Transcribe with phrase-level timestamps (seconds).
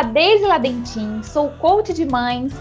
[0.00, 2.54] a Deise Ladentim, sou coach de mães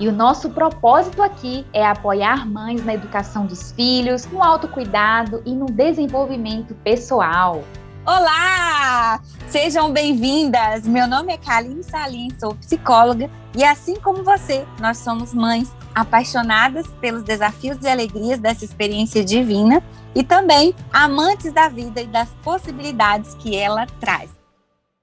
[0.00, 5.54] e o nosso propósito aqui é apoiar mães na educação dos filhos, no autocuidado e
[5.54, 7.62] no desenvolvimento pessoal.
[8.06, 9.20] Olá!
[9.46, 10.86] Sejam bem-vindas!
[10.86, 16.86] Meu nome é Kaline Salim, sou psicóloga e assim como você, nós somos mães apaixonadas
[16.98, 19.82] pelos desafios e alegrias dessa experiência divina
[20.14, 24.35] e também amantes da vida e das possibilidades que ela traz.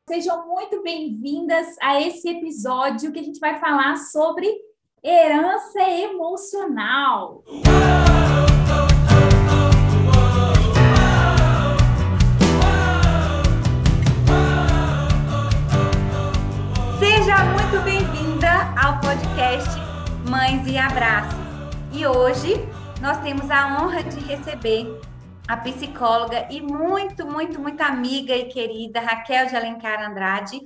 [0.09, 4.53] Sejam muito bem-vindas a esse episódio que a gente vai falar sobre
[5.01, 7.41] herança emocional.
[16.99, 19.69] Seja muito bem-vinda ao podcast
[20.29, 21.39] Mães e Abraços.
[21.93, 22.55] E hoje
[23.01, 25.12] nós temos a honra de receber
[25.47, 30.61] a psicóloga e muito, muito, muito amiga e querida Raquel de Alencar Andrade.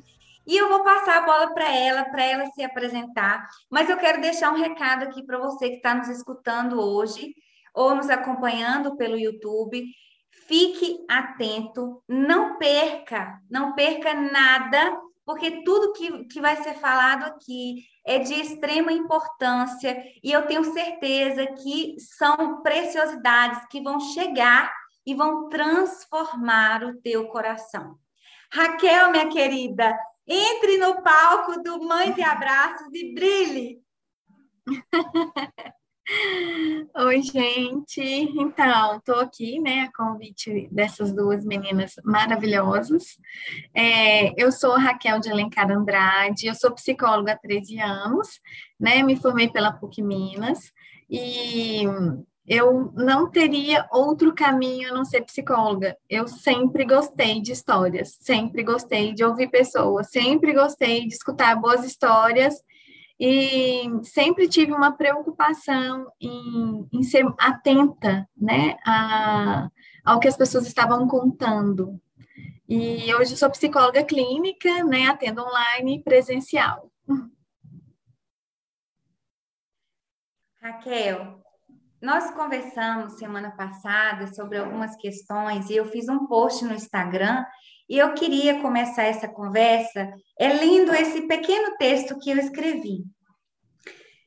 [0.46, 3.46] E eu vou passar a bola para ela, para ela se apresentar.
[3.70, 7.34] Mas eu quero deixar um recado aqui para você que está nos escutando hoje
[7.74, 9.84] ou nos acompanhando pelo YouTube.
[10.48, 14.98] Fique atento, não perca, não perca nada
[15.28, 20.64] porque tudo que, que vai ser falado aqui é de extrema importância e eu tenho
[20.72, 24.74] certeza que são preciosidades que vão chegar
[25.06, 28.00] e vão transformar o teu coração.
[28.50, 29.94] Raquel, minha querida,
[30.26, 33.82] entre no palco do Mães e Abraços e brilhe!
[36.96, 38.02] Oi, gente.
[38.02, 43.18] Então, estou aqui, né, a convite dessas duas meninas maravilhosas.
[43.76, 48.40] É, eu sou Raquel de Alencar Andrade, eu sou psicóloga há 13 anos,
[48.80, 50.72] né, me formei pela PUC Minas
[51.10, 51.84] e
[52.48, 55.98] eu não teria outro caminho a não ser psicóloga.
[56.10, 61.84] Eu sempre gostei de histórias, sempre gostei de ouvir pessoas, sempre gostei de escutar boas
[61.84, 62.56] histórias
[63.20, 69.70] e sempre tive uma preocupação em, em ser atenta né, a,
[70.06, 72.00] ao que as pessoas estavam contando.
[72.70, 76.92] E hoje sou psicóloga clínica, né, atendo online e presencial.
[80.62, 81.42] Raquel,
[82.02, 87.44] nós conversamos semana passada sobre algumas questões e eu fiz um post no Instagram
[87.90, 93.06] e eu queria começar essa conversa é lendo esse pequeno texto que eu escrevi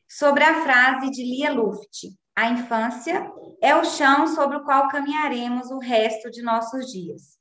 [0.08, 5.70] sobre a frase de Lia Luft: A infância é o chão sobre o qual caminharemos
[5.70, 7.38] o resto de nossos dias.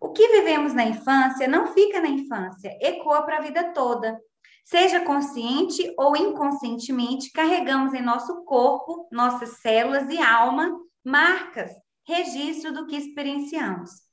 [0.00, 4.18] O que vivemos na infância não fica na infância, ecoa para a vida toda.
[4.64, 10.70] Seja consciente ou inconscientemente, carregamos em nosso corpo, nossas células e alma
[11.04, 11.70] marcas,
[12.06, 14.03] registro do que experienciamos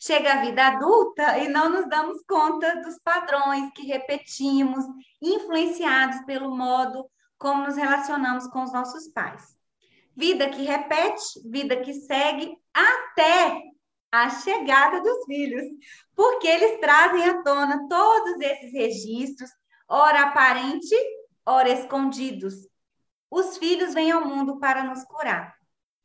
[0.00, 4.84] chega a vida adulta e não nos damos conta dos padrões que repetimos,
[5.20, 7.08] influenciados pelo modo
[7.38, 9.56] como nos relacionamos com os nossos pais.
[10.14, 13.62] Vida que repete, vida que segue até
[14.10, 15.64] a chegada dos filhos,
[16.14, 19.50] porque eles trazem à tona todos esses registros,
[19.88, 20.94] ora aparente,
[21.44, 22.54] ora escondidos.
[23.30, 25.55] Os filhos vêm ao mundo para nos curar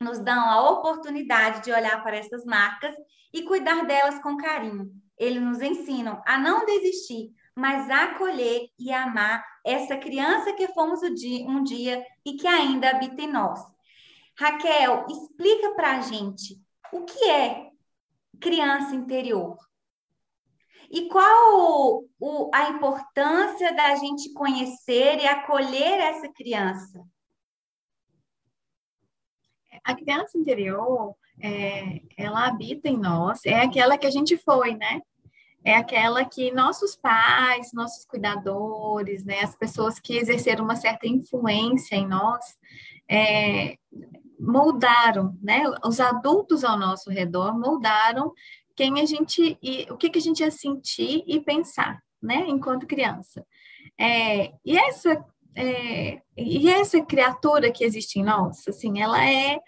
[0.02, 2.94] nos dão a oportunidade de olhar para essas marcas
[3.32, 4.90] e cuidar delas com carinho.
[5.18, 11.00] Eles nos ensinam a não desistir, mas a acolher e amar essa criança que fomos
[11.02, 13.60] um dia e que ainda habita em nós.
[14.38, 16.58] Raquel, explica para a gente
[16.92, 17.70] o que é
[18.40, 19.56] criança interior.
[20.90, 27.02] E qual o, a importância da gente conhecer e acolher essa criança?
[29.84, 35.00] A criança interior, é, ela habita em nós, é aquela que a gente foi, né?
[35.64, 41.94] É aquela que nossos pais, nossos cuidadores, né, as pessoas que exerceram uma certa influência
[41.94, 42.44] em nós,
[43.08, 43.76] é,
[44.38, 45.62] moldaram, né?
[45.84, 48.32] Os adultos ao nosso redor moldaram
[48.74, 52.44] quem a gente, e, o que, que a gente ia sentir e pensar, né?
[52.48, 53.46] Enquanto criança.
[53.98, 55.24] É, e essa
[55.54, 59.60] é, e essa criatura que existe em nós, assim, ela é,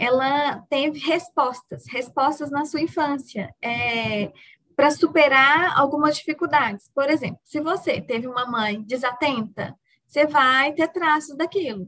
[0.00, 4.32] ela teve respostas, respostas na sua infância, é,
[4.74, 6.90] para superar algumas dificuldades.
[6.94, 9.76] Por exemplo, se você teve uma mãe desatenta,
[10.06, 11.86] você vai ter traços daquilo.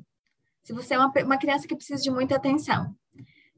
[0.62, 2.94] Se você é uma, uma criança que precisa de muita atenção,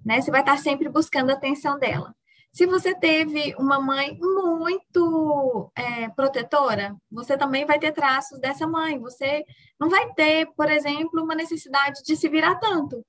[0.06, 0.20] né?
[0.20, 2.14] Você vai estar sempre buscando a atenção dela.
[2.52, 9.00] Se você teve uma mãe muito é, protetora, você também vai ter traços dessa mãe.
[9.00, 9.44] Você
[9.80, 13.04] não vai ter, por exemplo, uma necessidade de se virar tanto,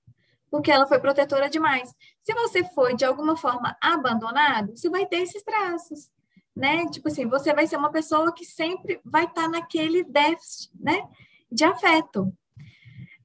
[0.56, 1.94] porque ela foi protetora demais.
[2.24, 6.10] Se você foi, de alguma forma, abandonado, você vai ter esses traços.
[6.56, 6.86] né?
[6.86, 11.06] Tipo assim, você vai ser uma pessoa que sempre vai estar tá naquele déficit, né?
[11.52, 12.34] De afeto.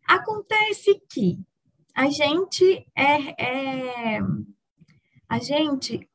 [0.09, 1.39] Acontece que
[1.95, 4.19] a gente é, é
[5.29, 6.11] a gente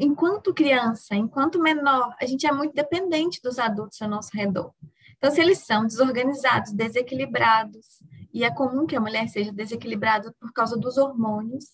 [0.00, 4.74] enquanto criança, enquanto menor, a gente é muito dependente dos adultos ao nosso redor.
[5.16, 8.02] Então, se eles são desorganizados, desequilibrados,
[8.36, 11.70] e é comum que a mulher seja desequilibrada por causa dos hormônios,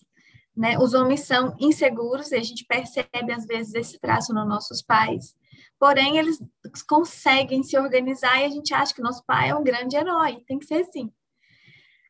[0.55, 0.79] né?
[0.79, 5.35] Os homens são inseguros e a gente percebe às vezes esse traço nos nossos pais.
[5.77, 6.39] Porém, eles
[6.87, 10.57] conseguem se organizar e a gente acha que nosso pai é um grande herói, tem
[10.57, 11.11] que ser assim.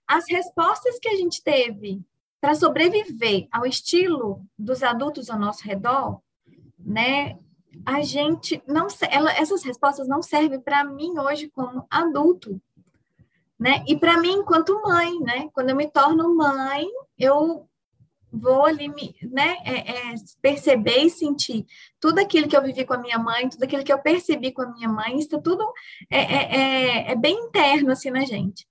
[0.07, 2.05] As respostas que a gente teve
[2.39, 6.21] para sobreviver ao estilo dos adultos ao nosso redor,
[6.77, 7.39] né?
[7.83, 12.61] A gente não ela, essas respostas não servem para mim hoje como adulto,
[13.59, 13.83] né?
[13.88, 15.50] E para mim enquanto mãe, né?
[15.53, 16.85] Quando eu me torno mãe,
[17.17, 17.67] eu
[18.33, 21.67] vou ali, me, né, é, é, perceber e sentir
[22.00, 24.63] tudo aquilo que eu vivi com a minha mãe, tudo aquilo que eu percebi com
[24.63, 25.63] a minha mãe, isso tudo
[26.09, 28.67] é, é, é, é bem interno, assim, na gente.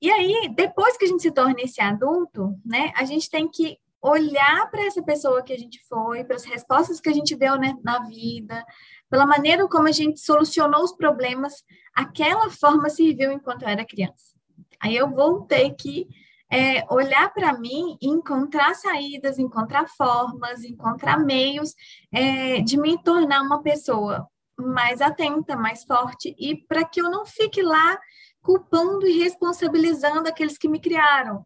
[0.00, 3.78] E aí, depois que a gente se torna esse adulto, né, a gente tem que
[4.00, 7.56] olhar para essa pessoa que a gente foi, para as respostas que a gente deu
[7.56, 8.64] né, na vida,
[9.10, 11.64] pela maneira como a gente solucionou os problemas,
[11.94, 14.34] aquela forma serviu enquanto eu era criança.
[14.80, 16.06] Aí eu vou ter que
[16.50, 21.74] é, olhar para mim e encontrar saídas, encontrar formas, encontrar meios
[22.12, 27.26] é, de me tornar uma pessoa mais atenta, mais forte, e para que eu não
[27.26, 27.98] fique lá
[28.40, 31.44] culpando e responsabilizando aqueles que me criaram.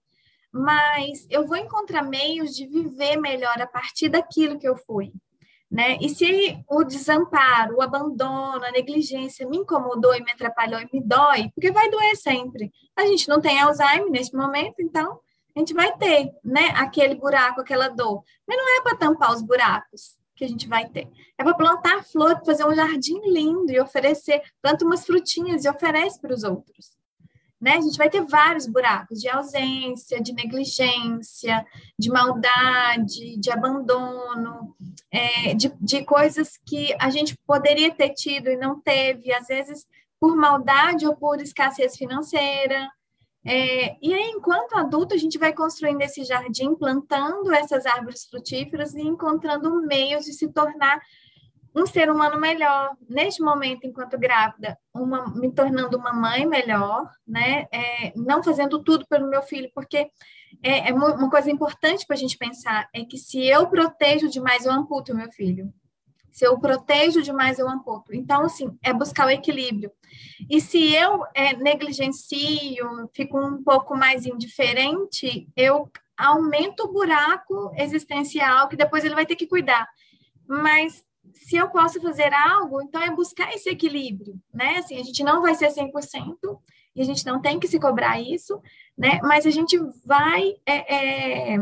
[0.53, 5.13] Mas eu vou encontrar meios de viver melhor a partir daquilo que eu fui.
[5.71, 5.99] Né?
[6.01, 11.03] E se o desamparo, o abandono, a negligência me incomodou e me atrapalhou e me
[11.03, 12.73] dói, porque vai doer sempre.
[12.97, 15.21] A gente não tem Alzheimer neste momento, então
[15.55, 18.23] a gente vai ter, né, aquele buraco, aquela dor.
[18.47, 21.07] Mas não é para tampar os buracos que a gente vai ter.
[21.37, 26.19] É para plantar flor, fazer um jardim lindo e oferecer, planta umas frutinhas e oferece
[26.19, 26.98] para os outros
[27.61, 27.73] né?
[27.73, 31.65] A gente vai ter vários buracos de ausência, de negligência,
[31.99, 34.77] de maldade, de abandono,
[35.11, 39.87] é, de, de coisas que a gente poderia ter tido e não teve, às vezes
[40.21, 42.89] por maldade ou por escassez financeira.
[43.45, 48.95] É, e aí, enquanto adulto, a gente vai construindo esse jardim, plantando essas árvores frutíferas
[48.95, 51.01] e encontrando meios de se tornar
[51.79, 52.97] um ser humano melhor.
[53.09, 57.67] Neste momento, enquanto grávida, uma, me tornando uma mãe melhor, né?
[57.73, 60.11] É, não fazendo tudo pelo meu filho, porque
[60.63, 64.65] é, é uma coisa importante para a gente pensar é que se eu protejo demais,
[64.65, 65.73] eu amputo meu filho.
[66.31, 68.15] Se eu protejo demais, eu amputo.
[68.15, 69.91] Então, assim, é buscar o equilíbrio.
[70.49, 78.69] E se eu é, negligencio, fico um pouco mais indiferente, eu aumento o buraco existencial
[78.69, 79.89] que depois ele vai ter que cuidar.
[80.47, 81.05] Mas
[81.35, 84.77] se eu posso fazer algo, então é buscar esse equilíbrio, né?
[84.79, 86.61] Assim, a gente não vai ser 100%
[86.95, 88.61] e a gente não tem que se cobrar isso,
[88.97, 89.21] né?
[89.23, 91.57] Mas a gente vai é, é,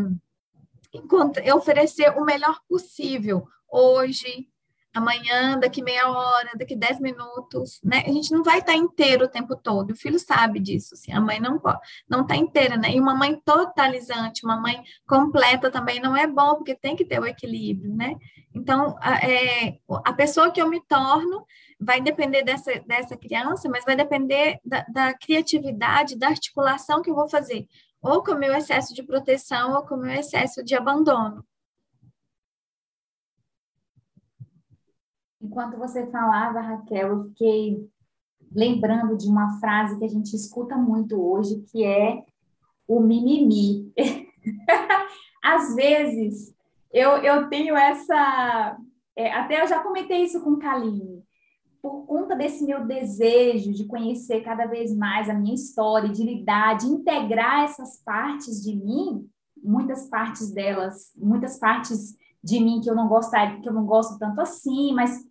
[1.54, 4.48] oferecer o melhor possível hoje,
[4.96, 8.02] amanhã, daqui meia hora, daqui dez minutos, né?
[8.06, 9.90] A gente não vai estar inteiro o tempo todo.
[9.90, 11.78] O filho sabe disso, assim, a mãe não pode,
[12.08, 12.92] não está inteira, né?
[12.92, 17.20] E uma mãe totalizante, uma mãe completa também não é bom, porque tem que ter
[17.20, 18.16] o equilíbrio, né?
[18.54, 21.44] Então, a, é, a pessoa que eu me torno
[21.78, 27.14] vai depender dessa, dessa criança, mas vai depender da, da criatividade, da articulação que eu
[27.14, 27.66] vou fazer,
[28.00, 31.44] ou com o meu excesso de proteção, ou com o meu excesso de abandono.
[35.46, 37.88] Enquanto você falava, Raquel, eu fiquei
[38.52, 42.24] lembrando de uma frase que a gente escuta muito hoje, que é
[42.86, 43.92] o mimimi.
[45.42, 46.52] Às vezes,
[46.92, 48.76] eu, eu tenho essa.
[49.14, 51.24] É, até eu já comentei isso com Kaline.
[51.80, 56.76] Por conta desse meu desejo de conhecer cada vez mais a minha história, de lidar,
[56.76, 59.28] de integrar essas partes de mim,
[59.62, 64.18] muitas partes delas, muitas partes de mim que eu não gostaria, que eu não gosto
[64.18, 65.24] tanto assim, mas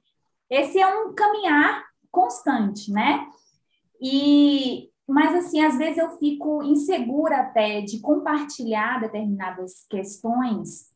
[0.50, 3.28] esse é um caminhar constante, né?
[4.02, 10.92] E mas assim, às vezes eu fico insegura até de compartilhar determinadas questões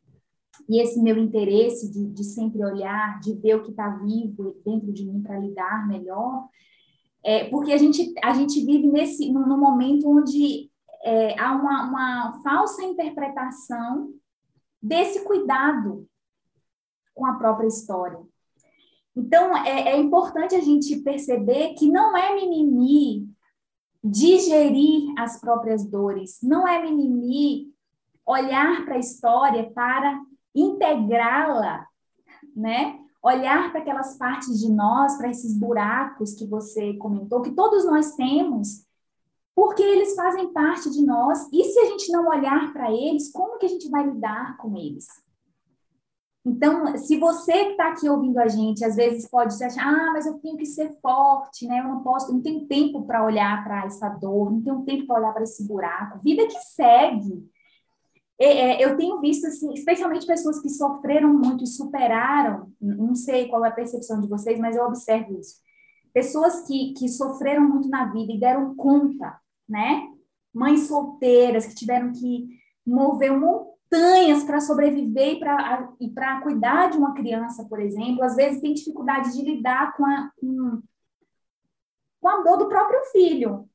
[0.68, 4.92] e esse meu interesse de, de sempre olhar, de ver o que está vivo dentro
[4.92, 6.48] de mim para lidar melhor,
[7.24, 10.72] é, porque a gente, a gente vive nesse no, no momento onde
[11.04, 14.12] é, há uma, uma falsa interpretação
[14.82, 16.08] desse cuidado
[17.14, 18.20] com a própria história.
[19.20, 23.28] Então, é, é importante a gente perceber que não é mimimi
[24.02, 27.68] digerir as próprias dores, não é mimimi
[28.26, 30.22] olhar para a história para
[30.56, 31.86] integrá-la,
[32.56, 32.98] né?
[33.22, 38.16] olhar para aquelas partes de nós, para esses buracos que você comentou, que todos nós
[38.16, 38.86] temos,
[39.54, 43.58] porque eles fazem parte de nós, e se a gente não olhar para eles, como
[43.58, 45.08] que a gente vai lidar com eles?
[46.46, 50.26] Então, se você que está aqui ouvindo a gente, às vezes pode achar, ah, mas
[50.26, 51.80] eu tenho que ser forte, né?
[51.80, 55.20] Eu não posso, não tenho tempo para olhar para essa dor, não tenho tempo para
[55.20, 56.20] olhar para esse buraco.
[56.20, 57.46] Vida que segue.
[58.42, 63.66] É, eu tenho visto, assim, especialmente pessoas que sofreram muito e superaram, não sei qual
[63.66, 65.58] é a percepção de vocês, mas eu observo isso.
[66.14, 70.08] Pessoas que, que sofreram muito na vida e deram conta, né?
[70.54, 72.48] Mães solteiras que tiveram que
[72.86, 73.44] mover um
[73.92, 75.40] montanhas para sobreviver
[76.00, 80.06] e para cuidar de uma criança, por exemplo, às vezes tem dificuldade de lidar com
[80.06, 80.82] a, com,
[82.22, 83.68] com a dor do próprio filho.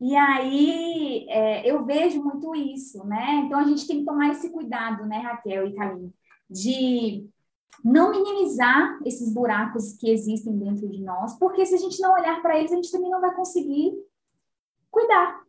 [0.00, 3.44] E aí é, eu vejo muito isso, né?
[3.46, 6.12] Então a gente tem que tomar esse cuidado, né, Raquel e Kaline,
[6.50, 7.30] de
[7.84, 12.42] não minimizar esses buracos que existem dentro de nós, porque se a gente não olhar
[12.42, 13.94] para eles, a gente também não vai conseguir
[14.90, 15.44] cuidar.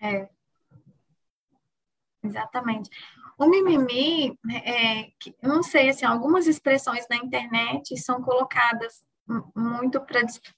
[0.00, 0.28] É,
[2.26, 2.90] Exatamente.
[3.38, 5.08] O mimimi, é,
[5.42, 9.04] não sei, assim, algumas expressões na internet são colocadas
[9.54, 10.00] muito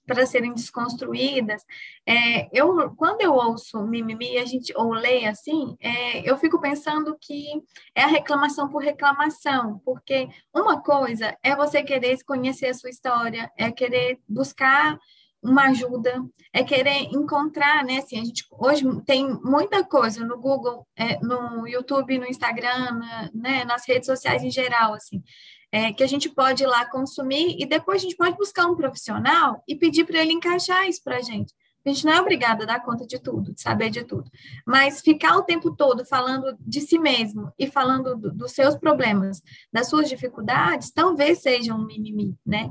[0.07, 1.63] para serem desconstruídas.
[2.07, 7.17] É, eu, quando eu ouço mimimi, a gente ou leio assim, é, eu fico pensando
[7.21, 7.47] que
[7.95, 13.51] é a reclamação por reclamação, porque uma coisa é você querer conhecer a sua história,
[13.57, 14.99] é querer buscar
[15.42, 17.99] uma ajuda, é querer encontrar, né?
[17.99, 23.30] Assim, a gente hoje tem muita coisa no Google, é, no YouTube, no Instagram, na,
[23.35, 23.64] né?
[23.64, 25.23] Nas redes sociais em geral, assim,
[25.71, 28.76] é, que a gente pode ir lá consumir e depois a gente pode buscar um
[28.76, 31.52] profissional e pedir para ele encaixar isso para a gente.
[31.87, 34.30] A gente não é obrigada a dar conta de tudo, de saber de tudo.
[34.66, 39.40] Mas ficar o tempo todo falando de si mesmo e falando do, dos seus problemas,
[39.73, 42.71] das suas dificuldades, talvez seja um mimimi, né?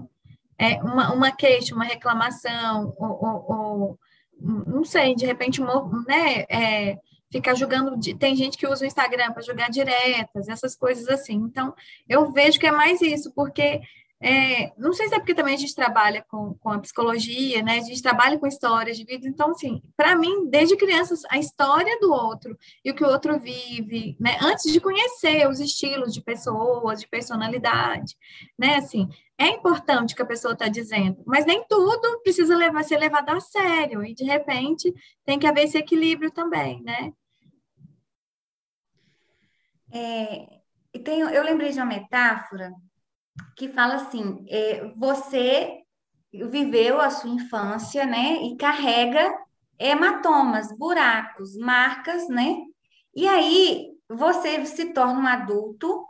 [0.60, 4.00] É, uma, uma queixa, uma reclamação, ou, ou, ou
[4.40, 6.98] não sei, de repente, né, é,
[7.32, 7.98] ficar julgando.
[8.18, 11.36] Tem gente que usa o Instagram para jogar diretas, essas coisas assim.
[11.36, 11.74] Então,
[12.08, 13.82] eu vejo que é mais isso, porque
[14.20, 17.78] é, não sei se é porque também a gente trabalha com, com a psicologia, né?
[17.78, 19.28] A gente trabalha com histórias de vida.
[19.28, 23.40] Então, assim, para mim, desde crianças, a história do outro e o que o outro
[23.40, 24.38] vive, né?
[24.42, 28.16] Antes de conhecer os estilos de pessoas, de personalidade,
[28.58, 28.78] né?
[28.78, 29.08] Assim,
[29.38, 33.30] é importante o que a pessoa está dizendo, mas nem tudo precisa levar, ser levado
[33.30, 34.04] a sério.
[34.04, 34.92] E, de repente,
[35.26, 37.14] tem que haver esse equilíbrio também, né?
[39.94, 40.60] É,
[41.04, 42.74] tem, eu lembrei de uma metáfora
[43.56, 45.82] que fala assim: é, você
[46.34, 49.34] viveu a sua infância, né, e carrega
[49.80, 52.58] hematomas, buracos, marcas, né?
[53.16, 56.06] E aí você se torna um adulto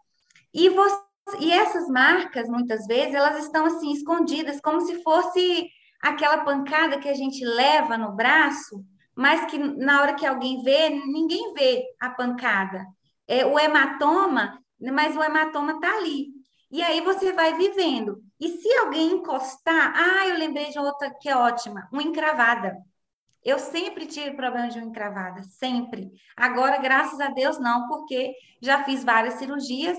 [0.54, 1.08] e você
[1.40, 5.70] e essas marcas, muitas vezes, elas estão assim escondidas, como se fosse
[6.02, 8.84] aquela pancada que a gente leva no braço,
[9.16, 12.86] mas que na hora que alguém vê, ninguém vê a pancada.
[13.28, 16.37] É o hematoma, mas o hematoma está ali.
[16.70, 18.22] E aí você vai vivendo.
[18.40, 22.78] E se alguém encostar, ah, eu lembrei de outra que é ótima, uma encravada.
[23.44, 26.12] Eu sempre tive problema de uma encravada, sempre.
[26.36, 29.98] Agora, graças a Deus, não, porque já fiz várias cirurgias,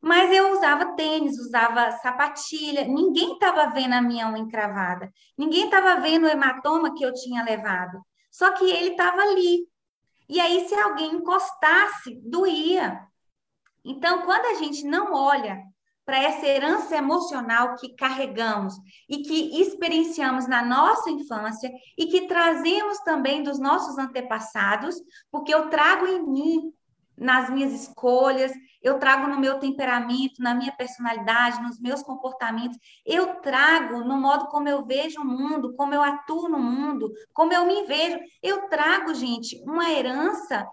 [0.00, 6.00] mas eu usava tênis, usava sapatilha, ninguém estava vendo a minha unha encravada, ninguém estava
[6.00, 9.68] vendo o hematoma que eu tinha levado, só que ele estava ali.
[10.28, 13.00] E aí, se alguém encostasse, doía.
[13.84, 15.62] Então, quando a gente não olha
[16.08, 18.72] para essa herança emocional que carregamos
[19.06, 24.96] e que experienciamos na nossa infância e que trazemos também dos nossos antepassados,
[25.30, 26.72] porque eu trago em mim,
[27.14, 28.50] nas minhas escolhas,
[28.82, 34.46] eu trago no meu temperamento, na minha personalidade, nos meus comportamentos, eu trago no modo
[34.46, 38.18] como eu vejo o mundo, como eu atuo no mundo, como eu me vejo.
[38.42, 40.66] Eu trago, gente, uma herança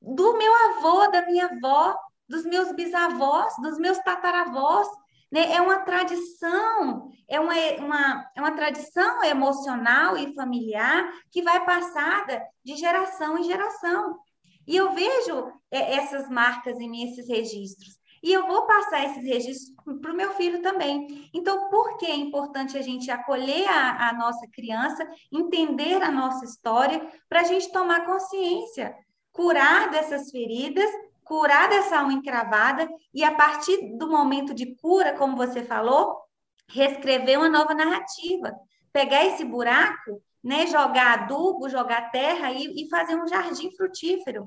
[0.00, 1.94] do meu avô, da minha avó,
[2.32, 4.88] dos meus bisavós, dos meus tataravós.
[5.30, 5.52] Né?
[5.52, 12.42] É uma tradição, é uma, uma, é uma tradição emocional e familiar que vai passada
[12.64, 14.18] de geração em geração.
[14.66, 18.00] E eu vejo é, essas marcas em mim, esses registros.
[18.22, 21.28] E eu vou passar esses registros para o meu filho também.
[21.34, 26.44] Então, por que é importante a gente acolher a, a nossa criança, entender a nossa
[26.44, 28.94] história, para a gente tomar consciência,
[29.32, 30.88] curar dessas feridas
[31.32, 36.20] curar dessa unha encravada e a partir do momento de cura, como você falou,
[36.68, 38.54] reescrever uma nova narrativa,
[38.92, 44.46] pegar esse buraco, né, jogar adubo, jogar terra e, e fazer um jardim frutífero.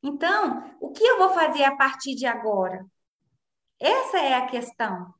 [0.00, 2.86] Então, o que eu vou fazer a partir de agora?
[3.80, 5.12] Essa é a questão.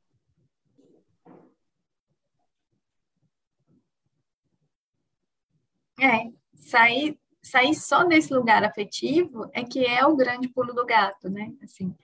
[6.01, 11.29] É, sair, sair só desse lugar afetivo é que é o grande pulo do gato,
[11.29, 11.53] né?
[11.63, 11.95] Assim,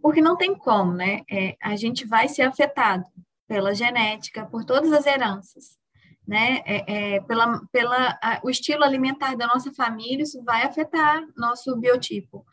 [0.00, 1.22] porque não tem como, né?
[1.30, 3.04] É, a gente vai ser afetado
[3.46, 5.78] pela genética, por todas as heranças,
[6.26, 6.62] né?
[6.66, 11.76] É, é, pela, pela a, o estilo alimentar da nossa família, isso vai afetar nosso
[11.76, 12.44] biotipo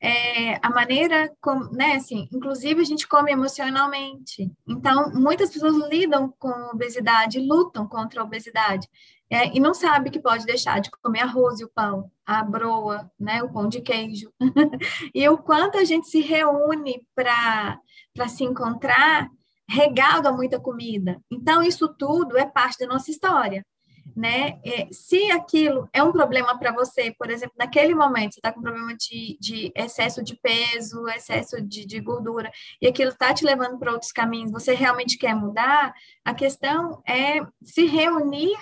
[0.00, 4.50] é, a maneira como, né, assim, inclusive a gente come emocionalmente.
[4.66, 8.88] Então, muitas pessoas lidam com obesidade, lutam contra a obesidade,
[9.28, 13.10] é, e não sabe que pode deixar de comer arroz e o pão, a broa,
[13.18, 14.30] né, o pão de queijo.
[15.14, 17.80] e o quanto a gente se reúne para
[18.28, 19.28] se encontrar
[19.68, 21.20] regado a muita comida.
[21.30, 23.64] Então, isso tudo é parte da nossa história
[24.16, 24.58] né?
[24.64, 28.62] É, se aquilo é um problema para você, por exemplo, naquele momento você está com
[28.62, 33.78] problema de, de, excesso de peso, excesso de, de gordura, e aquilo está te levando
[33.78, 35.92] para outros caminhos, você realmente quer mudar,
[36.24, 38.56] a questão é se reunir,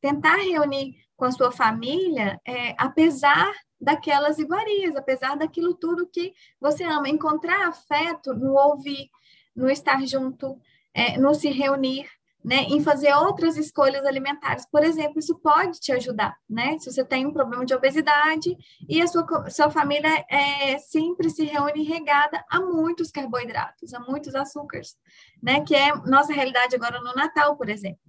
[0.00, 6.84] tentar reunir com a sua família, é, apesar daquelas iguarias, apesar daquilo tudo que você
[6.84, 9.10] ama, encontrar afeto no ouvir,
[9.56, 10.56] no estar junto,
[10.94, 12.08] é, no se reunir,
[12.44, 14.66] né, em fazer outras escolhas alimentares.
[14.70, 16.78] Por exemplo, isso pode te ajudar, né?
[16.78, 18.56] Se você tem um problema de obesidade
[18.88, 24.34] e a sua, sua família é, sempre se reúne regada a muitos carboidratos, a muitos
[24.34, 24.96] açúcares,
[25.42, 25.60] né?
[25.60, 28.00] Que é nossa realidade agora no Natal, por exemplo.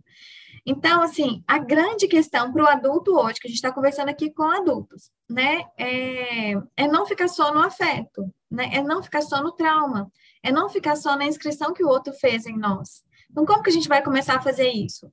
[0.66, 4.30] Então, assim, a grande questão para o adulto hoje, que a gente está conversando aqui
[4.32, 8.70] com adultos, né, é, é não ficar só no afeto, né?
[8.74, 10.12] É não ficar só no trauma,
[10.44, 13.70] é não ficar só na inscrição que o outro fez em nós, então, como que
[13.70, 15.12] a gente vai começar a fazer isso?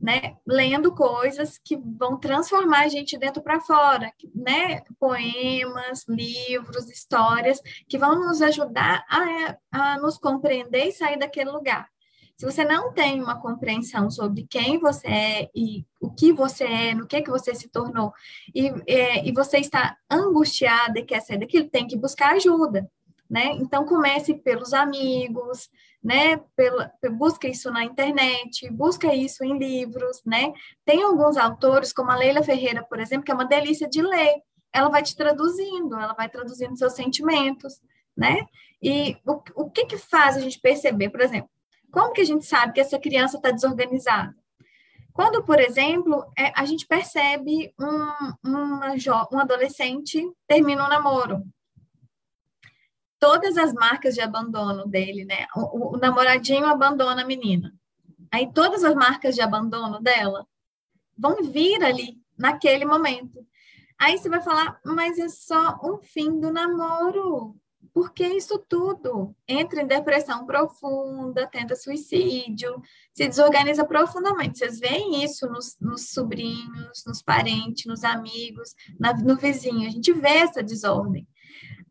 [0.00, 0.36] Né?
[0.46, 4.82] Lendo coisas que vão transformar a gente dentro para fora, né?
[4.98, 11.88] Poemas, livros, histórias que vão nos ajudar a, a nos compreender e sair daquele lugar.
[12.38, 16.94] Se você não tem uma compreensão sobre quem você é e o que você é,
[16.94, 18.12] no que que você se tornou,
[18.54, 22.88] e, é, e você está angustiada e quer sair daquilo, tem que buscar ajuda,
[23.28, 23.46] né?
[23.54, 25.68] Então comece pelos amigos,
[26.02, 26.38] né?
[26.56, 30.52] Pela, busca isso na internet, busca isso em livros, né?
[30.84, 34.42] Tem alguns autores, como a Leila Ferreira, por exemplo, que é uma delícia de ler.
[34.72, 37.80] Ela vai te traduzindo, ela vai traduzindo seus sentimentos,
[38.16, 38.46] né?
[38.82, 41.50] E o, o que que faz a gente perceber, por exemplo,
[41.90, 44.34] como que a gente sabe que essa criança está desorganizada?
[45.12, 48.94] Quando, por exemplo, é, a gente percebe um, uma,
[49.32, 51.42] um adolescente termina um namoro,
[53.18, 55.46] todas as marcas de abandono dele, né?
[55.54, 57.74] O, o, namoradinho abandona a menina.
[58.30, 60.46] Aí todas as marcas de abandono dela
[61.16, 63.46] vão vir ali naquele momento.
[63.98, 67.56] Aí você vai falar, mas é só um fim do namoro.
[67.92, 69.34] Por que isso tudo?
[69.46, 72.80] Entra em depressão profunda, tenta suicídio,
[73.12, 74.58] se desorganiza profundamente.
[74.58, 79.88] Vocês veem isso nos, nos sobrinhos, nos parentes, nos amigos, na, no vizinho.
[79.88, 81.26] A gente vê essa desordem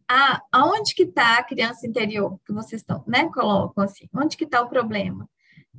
[0.09, 4.45] a, aonde que está a criança interior que vocês estão, né, colocam assim, onde que
[4.45, 5.29] está o problema?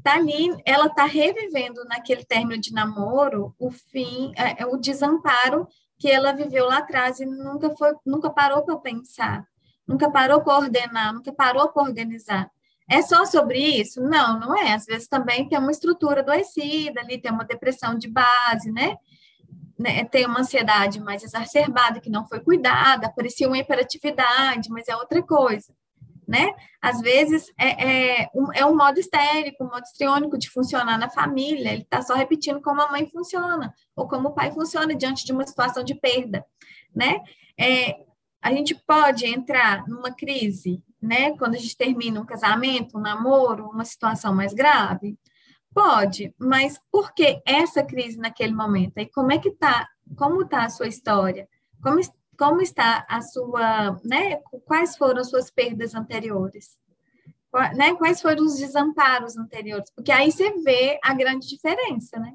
[0.03, 5.67] Tá ali, ela está revivendo naquele término de namoro o fim, é, é, o desamparo
[5.99, 9.45] que ela viveu lá atrás e nunca foi, nunca parou para pensar,
[9.87, 12.49] nunca parou para ordenar, nunca parou para organizar.
[12.91, 14.01] É só sobre isso?
[14.01, 14.73] Não, não é.
[14.73, 18.97] Às vezes também tem uma estrutura adoecida ali, tem uma depressão de base, né?
[19.79, 24.97] Né, tem uma ansiedade mais exacerbada que não foi cuidada, parecia uma hiperatividade, mas é
[24.97, 25.73] outra coisa,
[26.27, 26.53] né?
[26.83, 31.09] Às vezes é, é, um, é um modo histérico, um modo histriônico de funcionar na
[31.09, 35.25] família, ele está só repetindo como a mãe funciona, ou como o pai funciona diante
[35.25, 36.45] de uma situação de perda,
[36.95, 37.21] né?
[37.59, 38.05] É,
[38.43, 41.37] a gente pode entrar numa crise, né?
[41.37, 45.17] Quando a gente termina um casamento, um namoro, uma situação mais grave,
[45.79, 48.99] Pode, mas por que essa crise naquele momento?
[48.99, 49.89] E como é que tá?
[50.17, 51.49] Como está a sua história?
[51.81, 52.01] Como,
[52.37, 54.41] como está a sua, né?
[54.67, 56.77] Quais foram as suas perdas anteriores?
[57.77, 57.95] Né?
[57.95, 59.89] Quais foram os desamparos anteriores?
[59.95, 62.35] Porque aí você vê a grande diferença, né?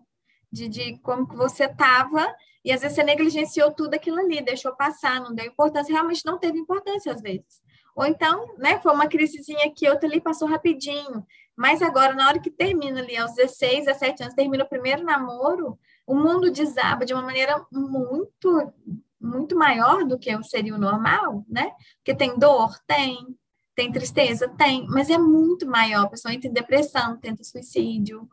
[0.50, 4.74] De, de como que você estava e às vezes você negligenciou tudo aquilo ali, deixou
[4.74, 7.62] passar, não deu importância, realmente não teve importância às vezes.
[7.96, 11.26] Ou então, né, foi uma crisezinha aqui, outra ali passou rapidinho.
[11.56, 15.78] Mas agora, na hora que termina ali, aos 16, 17 anos, termina o primeiro namoro,
[16.06, 18.74] o mundo desaba de uma maneira muito,
[19.22, 21.72] muito maior do que seria o normal, né?
[21.98, 23.38] Porque tem dor, tem,
[23.76, 26.06] tem tristeza, tem, mas é muito maior.
[26.06, 28.28] A pessoa entra em depressão, tenta suicídio,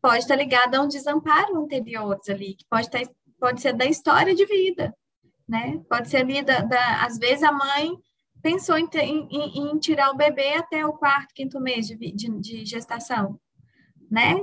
[0.00, 3.02] pode estar ligada a um desamparo anterior ali, que pode, estar,
[3.38, 4.94] pode ser da história de vida,
[5.46, 5.80] né?
[5.88, 7.98] Pode ser ali, da, da, às vezes a mãe
[8.42, 12.64] pensou em, em, em, tirar o bebê até o quarto, quinto mês de, de, de
[12.64, 13.38] gestação,
[14.10, 14.36] né?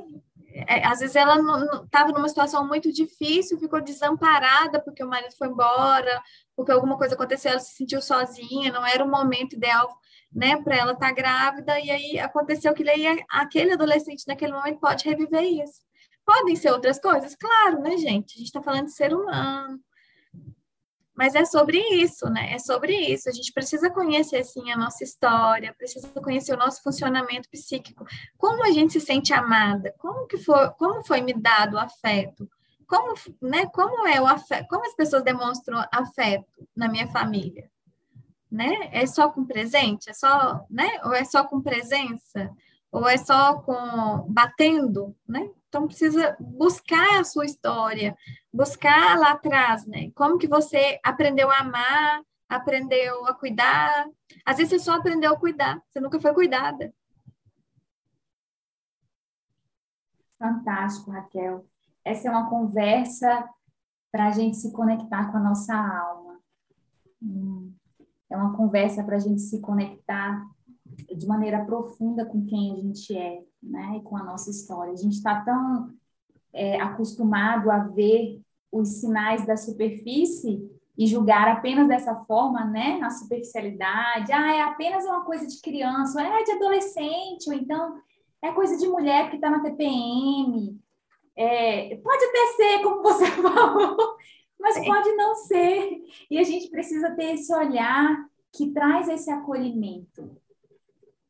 [0.67, 1.35] É, às vezes ela
[1.83, 6.23] estava numa situação muito difícil, ficou desamparada porque o marido foi embora,
[6.55, 9.93] porque alguma coisa aconteceu, ela se sentiu sozinha, não era o momento ideal,
[10.31, 14.79] né, para ela estar tá grávida, e aí aconteceu que aí aquele adolescente naquele momento
[14.79, 15.81] pode reviver isso.
[16.25, 17.35] Podem ser outras coisas?
[17.35, 18.35] Claro, né, gente?
[18.35, 19.77] A gente está falando de ser humano,
[21.15, 22.53] mas é sobre isso, né?
[22.53, 23.29] É sobre isso.
[23.29, 28.05] A gente precisa conhecer, assim, a nossa história, precisa conhecer o nosso funcionamento psíquico.
[28.37, 29.93] Como a gente se sente amada?
[29.97, 32.49] Como que foi, como foi me dado o afeto?
[32.85, 34.67] Como, né, como é o afeto?
[34.67, 37.69] Como as pessoas demonstram afeto na minha família?
[38.51, 38.89] Né?
[38.91, 40.09] É só com presente?
[40.09, 40.99] É só, né?
[41.03, 42.51] Ou é só com presença?
[42.95, 45.49] Ou é só com batendo, né?
[45.67, 48.15] Então precisa buscar a sua história,
[48.53, 50.11] buscar lá atrás, né?
[50.15, 54.07] Como que você aprendeu a amar, aprendeu a cuidar.
[54.45, 56.93] Às vezes você só aprendeu a cuidar, você nunca foi cuidada.
[60.39, 61.65] Fantástico, Raquel.
[62.01, 63.45] Essa é uma conversa
[64.09, 66.39] para a gente se conectar com a nossa alma.
[67.21, 67.73] Hum.
[68.29, 70.54] É uma conversa para a gente se conectar
[71.15, 73.97] de maneira profunda com quem a gente é, né?
[73.97, 74.93] E com a nossa história.
[74.93, 75.93] A gente está tão
[76.53, 83.09] é, acostumado a ver os sinais da superfície e julgar apenas dessa forma, né, na
[83.09, 87.99] superficialidade, ah, é apenas uma coisa de criança, ou é de adolescente, ou então
[88.41, 90.79] é coisa de mulher que está na TPM.
[91.35, 94.15] É, pode até ser, como você falou,
[94.59, 96.01] mas pode não ser.
[96.31, 100.37] E a gente precisa ter esse olhar que traz esse acolhimento.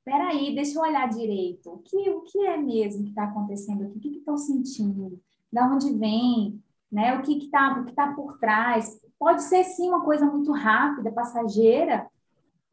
[0.05, 1.71] Espera aí, deixa eu olhar direito.
[1.71, 3.97] O que, o que é mesmo que está acontecendo aqui?
[3.97, 5.19] O que estou sentindo?
[5.51, 6.63] Da onde vem?
[6.95, 7.17] né?
[7.17, 8.99] O que está que tá por trás.
[9.19, 12.09] Pode ser sim uma coisa muito rápida, passageira,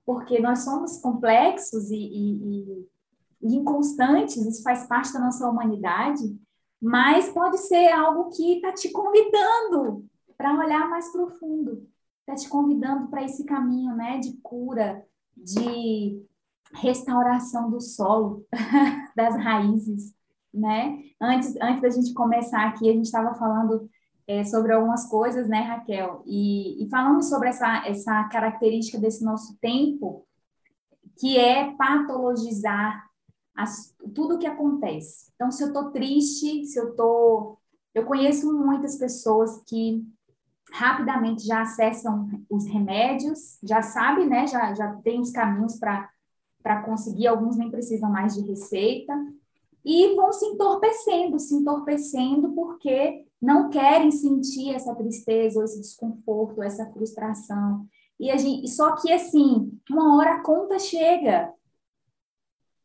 [0.06, 2.88] porque nós somos complexos e, e,
[3.42, 6.36] e inconstantes, isso faz parte da nossa humanidade,
[6.80, 10.04] mas pode ser algo que está te convidando
[10.36, 11.88] para olhar mais profundo,
[12.20, 15.04] está te convidando para esse caminho, né, de cura,
[15.36, 16.24] de
[16.74, 18.46] restauração do solo,
[19.16, 20.14] das raízes,
[20.52, 20.98] né?
[21.20, 23.88] Antes, antes da gente começar aqui, a gente estava falando
[24.26, 26.22] é, sobre algumas coisas, né, Raquel?
[26.26, 30.26] E, e falando sobre essa, essa característica desse nosso tempo,
[31.18, 33.04] que é patologizar
[33.54, 35.30] as, tudo o que acontece.
[35.34, 37.58] Então, se eu estou triste, se eu estou.
[37.94, 40.02] Eu conheço muitas pessoas que
[40.72, 44.46] rapidamente já acessam os remédios, já sabem, né?
[44.46, 46.08] Já, já tem os caminhos para
[46.84, 49.12] conseguir, alguns nem precisam mais de receita,
[49.84, 56.62] e vão se entorpecendo, se entorpecendo porque não querem sentir essa tristeza, ou esse desconforto,
[56.62, 57.86] essa frustração.
[58.18, 61.52] E gente, só que assim, uma hora a conta chega.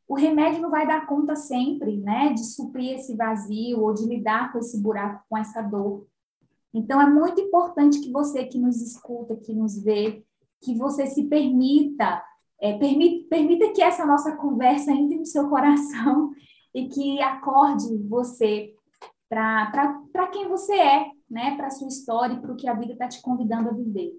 [0.08, 4.52] O remédio não vai dar conta sempre, né, de suprir esse vazio ou de lidar
[4.52, 6.08] com esse buraco, com essa dor.
[6.74, 10.24] Então é muito importante que você que nos escuta, que nos vê,
[10.62, 12.24] que você se permita,
[12.60, 16.32] é, permita, permita que essa nossa conversa entre no seu coração
[16.74, 18.74] e que acorde você
[19.30, 21.56] para quem você é, né?
[21.58, 24.12] Para a sua história e para o que a vida está te convidando a viver.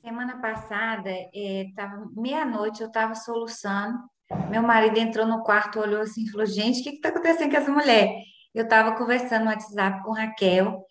[0.00, 1.66] Semana passada, é,
[2.16, 3.98] meia-noite, eu estava soluçando.
[4.48, 7.56] Meu marido entrou no quarto, olhou assim e falou: Gente, o que está acontecendo com
[7.56, 8.14] essa mulher?
[8.54, 10.84] Eu estava conversando no WhatsApp com Raquel,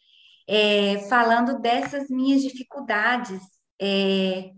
[0.48, 3.42] é, falando dessas minhas dificuldades
[3.82, 4.52] é,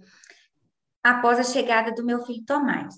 [1.04, 2.96] após a chegada do meu filho Tomás.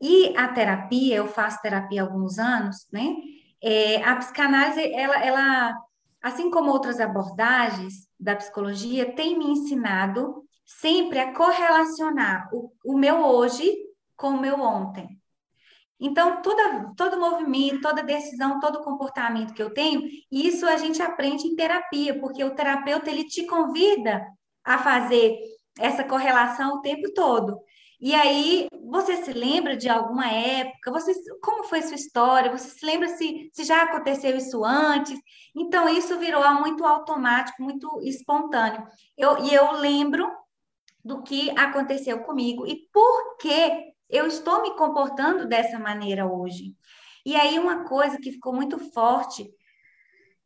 [0.00, 3.14] E a terapia, eu faço terapia há alguns anos, né?
[3.62, 5.74] É, a psicanálise, ela, ela,
[6.22, 13.24] assim como outras abordagens da psicologia, tem me ensinado sempre a correlacionar o, o meu
[13.24, 13.74] hoje
[14.16, 15.18] com o meu ontem.
[15.98, 21.46] Então, toda, todo movimento, toda decisão, todo comportamento que eu tenho, isso a gente aprende
[21.46, 24.26] em terapia, porque o terapeuta ele te convida
[24.64, 25.38] a fazer
[25.78, 27.60] essa correlação o tempo todo.
[28.00, 30.90] E aí, você se lembra de alguma época?
[30.90, 32.50] Você, como foi sua história?
[32.50, 35.18] Você se lembra se, se já aconteceu isso antes?
[35.54, 38.86] Então, isso virou muito automático, muito espontâneo.
[39.16, 40.30] Eu, e eu lembro
[41.04, 46.74] do que aconteceu comigo e por que eu estou me comportando dessa maneira hoje.
[47.24, 49.50] E aí, uma coisa que ficou muito forte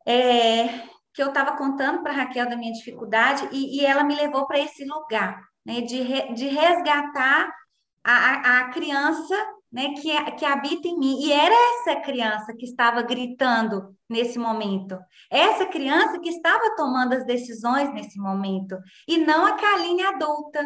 [0.05, 0.87] é
[1.19, 4.47] que eu estava contando para a Raquel da minha dificuldade e, e ela me levou
[4.47, 7.53] para esse lugar né, de, re, de resgatar
[8.01, 9.35] a, a criança
[9.69, 11.19] né, que, é, que habita em mim.
[11.21, 14.97] E era essa criança que estava gritando nesse momento.
[15.29, 18.77] Essa criança que estava tomando as decisões nesse momento.
[19.05, 20.63] E não a Kaline adulta,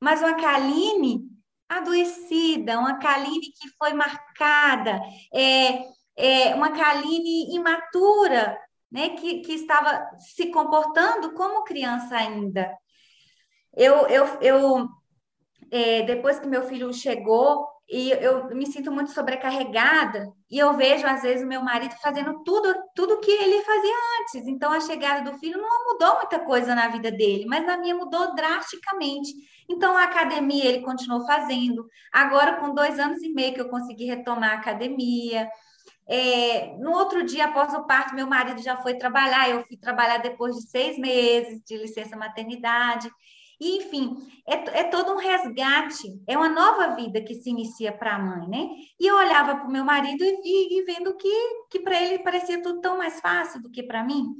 [0.00, 1.24] mas uma Kaline
[1.68, 5.00] adoecida, uma Kaline que foi marcada,
[5.34, 5.82] é,
[6.16, 8.56] é, uma Kaline imatura,
[8.90, 12.70] né, que, que estava se comportando como criança ainda.
[13.76, 14.88] Eu, eu, eu
[15.70, 21.06] é, depois que meu filho chegou, e eu me sinto muito sobrecarregada e eu vejo
[21.06, 24.46] às vezes o meu marido fazendo tudo tudo que ele fazia antes.
[24.46, 27.94] Então a chegada do filho não mudou muita coisa na vida dele, mas na minha
[27.94, 29.32] mudou drasticamente.
[29.66, 31.86] Então a academia ele continuou fazendo.
[32.12, 35.48] Agora com dois anos e meio que eu consegui retomar a academia.
[36.08, 39.50] É, no outro dia após o parto meu marido já foi trabalhar.
[39.50, 43.10] Eu fui trabalhar depois de seis meses de licença maternidade.
[43.60, 44.16] E, enfim,
[44.46, 48.48] é, é todo um resgate, é uma nova vida que se inicia para a mãe,
[48.48, 48.68] né?
[49.00, 51.28] E eu olhava para o meu marido e, e, vendo que,
[51.68, 54.36] que para ele parecia tudo tão mais fácil do que para mim.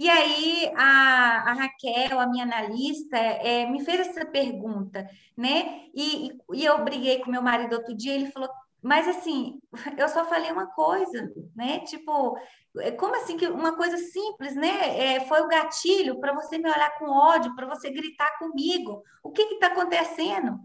[0.00, 5.82] E aí a, a, Raquel, a minha analista, é, me fez essa pergunta, né?
[5.94, 8.48] E, e, eu briguei com meu marido outro dia, ele falou,
[8.82, 9.60] mas assim,
[9.98, 11.80] eu só falei uma coisa, né?
[11.80, 12.38] Tipo,
[12.78, 15.16] é, como assim que uma coisa simples, né?
[15.16, 19.02] É, foi o gatilho para você me olhar com ódio, para você gritar comigo.
[19.22, 20.58] O que está acontecendo?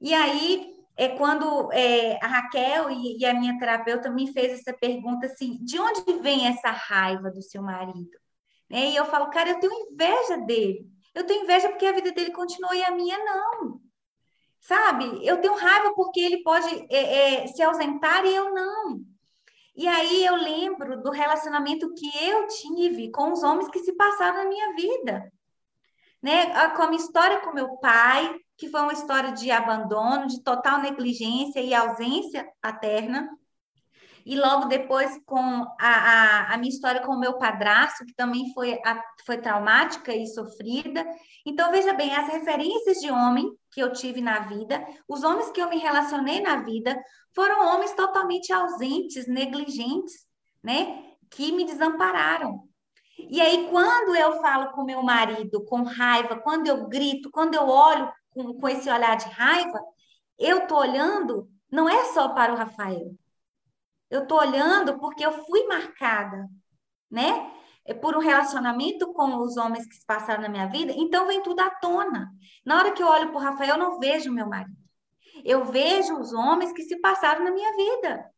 [0.00, 4.72] E aí é quando é, a Raquel e, e, a minha terapeuta me fez essa
[4.72, 8.18] pergunta assim: de onde vem essa raiva do seu marido?
[8.70, 8.90] Né?
[8.90, 10.86] E eu falo, cara, eu tenho inveja dele.
[11.14, 13.80] Eu tenho inveja porque a vida dele continua e a minha não.
[14.68, 15.26] Sabe?
[15.26, 19.00] Eu tenho raiva porque ele pode é, é, se ausentar e eu não.
[19.74, 24.44] E aí eu lembro do relacionamento que eu tive com os homens que se passaram
[24.44, 25.32] na minha vida.
[26.20, 26.68] Né?
[26.76, 30.82] Com a minha história com meu pai, que foi uma história de abandono, de total
[30.82, 33.26] negligência e ausência paterna.
[34.28, 35.40] E logo depois com
[35.80, 40.14] a, a, a minha história com o meu padrasto, que também foi, a, foi traumática
[40.14, 41.02] e sofrida.
[41.46, 45.62] Então, veja bem, as referências de homem que eu tive na vida, os homens que
[45.62, 46.94] eu me relacionei na vida,
[47.34, 50.26] foram homens totalmente ausentes, negligentes,
[50.62, 51.04] né?
[51.30, 52.68] Que me desampararam.
[53.18, 57.66] E aí, quando eu falo com meu marido com raiva, quando eu grito, quando eu
[57.66, 59.80] olho com, com esse olhar de raiva,
[60.38, 63.10] eu tô olhando não é só para o Rafael.
[64.10, 66.48] Eu tô olhando porque eu fui marcada,
[67.10, 67.52] né?
[67.84, 71.42] É por um relacionamento com os homens que se passaram na minha vida, então vem
[71.42, 72.30] tudo à tona.
[72.64, 74.76] Na hora que eu olho para o Rafael, eu não vejo meu marido.
[75.44, 78.30] Eu vejo os homens que se passaram na minha vida.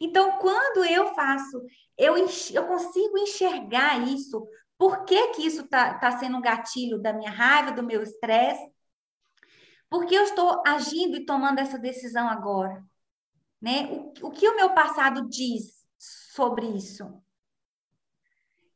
[0.00, 1.62] Então, quando eu faço,
[1.96, 4.46] eu, eu consigo enxergar isso.
[4.78, 8.66] Por que, que isso está tá sendo um gatilho da minha raiva, do meu estresse?
[9.90, 12.82] Porque eu estou agindo e tomando essa decisão agora?
[13.60, 13.86] Né?
[13.86, 17.22] O, o que o meu passado diz sobre isso?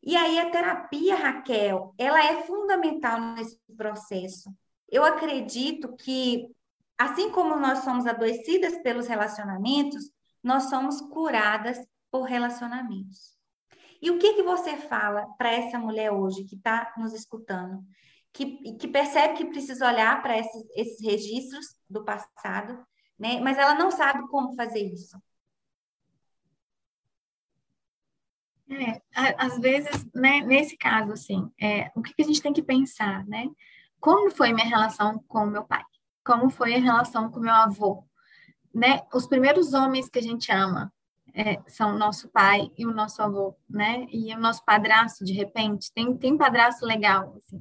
[0.03, 4.55] E aí a terapia, Raquel, ela é fundamental nesse processo.
[4.91, 6.55] Eu acredito que
[6.97, 10.11] Assim como nós somos adoecidas pelos relacionamentos,
[10.43, 11.79] nós somos curadas
[12.11, 13.35] por relacionamentos.
[14.01, 17.83] E o que, que você fala para essa mulher hoje que está nos escutando,
[18.33, 22.85] que, que percebe que precisa olhar para esses, esses registros do passado,
[23.25, 23.41] né?
[23.41, 25.21] mas ela não sabe como fazer isso?
[28.71, 29.01] É,
[29.39, 33.47] às vezes, né, nesse caso, assim, é, o que, a gente tem que pensar, né?
[34.01, 35.85] Como foi minha relação com meu pai?
[36.25, 38.03] como foi a relação com meu avô.
[38.75, 39.03] Né?
[39.13, 40.93] Os primeiros homens que a gente ama
[41.35, 44.07] é, são o nosso pai e o nosso avô, né?
[44.11, 47.61] E o nosso padrasto, de repente, tem, tem padrasto legal, assim,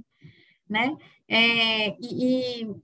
[0.70, 0.96] né?
[1.28, 2.76] É, e, e,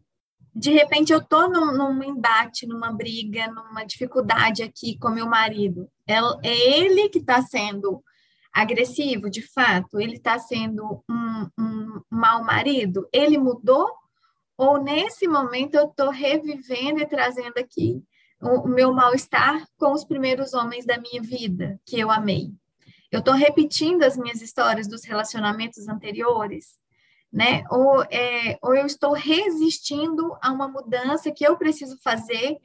[0.60, 5.90] de repente eu tô num, num, embate, numa briga, numa dificuldade aqui com meu marido.
[6.06, 8.04] É, ele que está sendo
[8.52, 10.00] agressivo, de fato?
[10.00, 13.08] Ele está sendo um, um mau marido?
[13.14, 13.88] Ele mudou
[14.58, 18.04] ou nesse momento eu estou revivendo e trazendo aqui
[18.42, 22.52] o, meu mal-estar com os primeiros homens da minha vida, que eu amei.
[23.10, 26.78] Eu estou repetindo as minhas histórias dos relacionamentos anteriores,
[27.32, 27.64] né?
[27.70, 32.58] Ou, é, ou eu estou resistindo a uma mudança que eu preciso fazer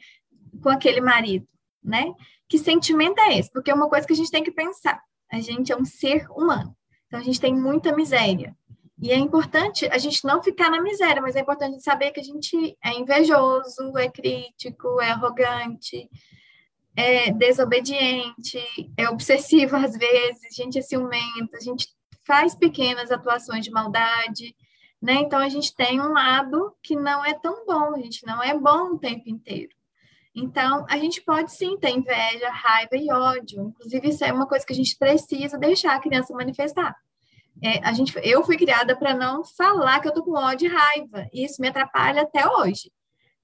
[0.62, 1.46] com aquele marido,
[1.82, 2.12] né?
[2.48, 3.50] Que sentimento é esse?
[3.52, 5.02] Porque é uma coisa que a gente tem que pensar.
[5.30, 6.74] A gente é um ser humano,
[7.06, 8.56] então a gente tem muita miséria.
[9.00, 12.22] E é importante a gente não ficar na miséria, mas é importante saber que a
[12.22, 16.08] gente é invejoso, é crítico, é arrogante,
[16.96, 18.58] é desobediente,
[18.96, 21.88] é obsessivo às vezes, a gente é ciumento, a gente
[22.26, 24.56] faz pequenas atuações de maldade,
[25.00, 25.14] né?
[25.14, 28.56] Então a gente tem um lado que não é tão bom, a gente não é
[28.56, 29.74] bom o tempo inteiro.
[30.34, 33.68] Então, a gente pode sim ter inveja, raiva e ódio.
[33.68, 36.96] Inclusive, isso é uma coisa que a gente precisa deixar a criança manifestar.
[37.62, 40.74] É, a gente, eu fui criada para não falar que eu tô com ódio e
[40.74, 41.28] raiva.
[41.32, 42.90] E isso me atrapalha até hoje.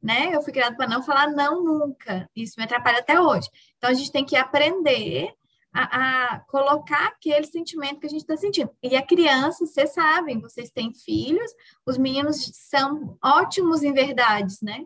[0.03, 0.35] Né?
[0.35, 2.29] Eu fui criada para não falar não nunca.
[2.35, 3.49] Isso me atrapalha até hoje.
[3.77, 5.33] Então, a gente tem que aprender
[5.73, 8.71] a, a, colocar aquele sentimento que a gente está sentindo.
[8.83, 11.53] E a criança, vocês sabem, vocês têm filhos,
[11.87, 14.85] os meninos são ótimos em verdades, né?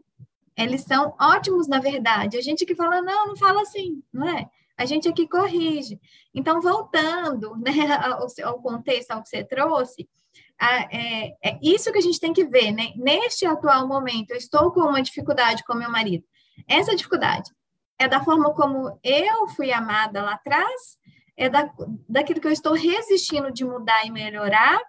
[0.57, 2.37] Eles são ótimos na verdade.
[2.37, 4.49] A gente que fala, não, não fala assim, não é?
[4.77, 6.01] A gente aqui corrige.
[6.35, 10.09] Então, voltando né, ao, ao contexto, ao que você trouxe,
[10.61, 12.93] é, é, isso que a gente tem que ver, né?
[12.97, 16.25] Neste atual momento, eu estou com uma dificuldade com meu marido.
[16.69, 17.51] Essa dificuldade
[17.99, 20.99] é da forma como eu fui amada lá atrás,
[21.37, 21.71] é da,
[22.09, 24.81] daquilo que eu estou resistindo de mudar e melhorar,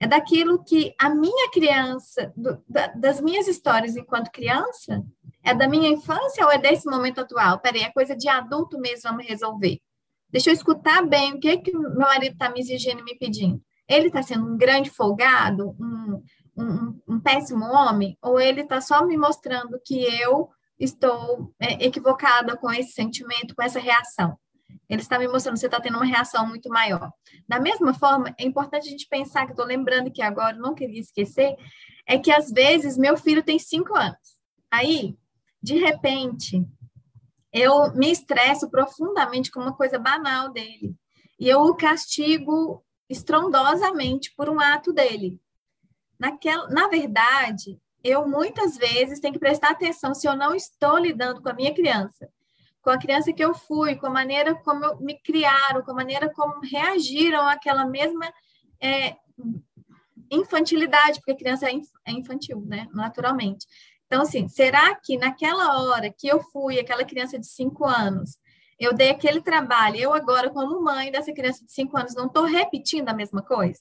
[0.00, 5.04] é daquilo que a minha criança, do, da, das minhas histórias enquanto criança,
[5.42, 7.58] é da minha infância ou é desse momento atual?
[7.58, 9.80] Peraí, é coisa de adulto mesmo, vamos resolver.
[10.30, 13.60] Deixa eu escutar bem o que, que meu marido está me exigindo e me pedindo.
[13.88, 16.22] Ele está sendo um grande folgado, um,
[16.56, 22.56] um, um péssimo homem, ou ele está só me mostrando que eu estou é, equivocada
[22.56, 24.38] com esse sentimento, com essa reação.
[24.88, 27.10] Ele está me mostrando que você está tendo uma reação muito maior.
[27.46, 31.00] Da mesma forma, é importante a gente pensar, que estou lembrando que agora, não queria
[31.00, 31.56] esquecer,
[32.06, 34.38] é que às vezes meu filho tem cinco anos.
[34.70, 35.16] Aí,
[35.62, 36.64] de repente,
[37.52, 40.94] eu me estresso profundamente com uma coisa banal dele.
[41.38, 45.38] E eu o castigo estrondosamente por um ato dele.
[46.18, 51.42] Naquela, na verdade, eu muitas vezes tenho que prestar atenção se eu não estou lidando
[51.42, 52.28] com a minha criança,
[52.80, 56.32] com a criança que eu fui, com a maneira como me criaram, com a maneira
[56.32, 58.32] como reagiram àquela mesma
[58.80, 59.16] é,
[60.30, 61.74] infantilidade, porque a criança é,
[62.06, 63.66] é infantil, né, naturalmente.
[64.06, 68.38] Então, assim, será que naquela hora que eu fui aquela criança de cinco anos,
[68.78, 72.44] eu dei aquele trabalho, eu agora, como mãe dessa criança de cinco anos, não estou
[72.44, 73.80] repetindo a mesma coisa?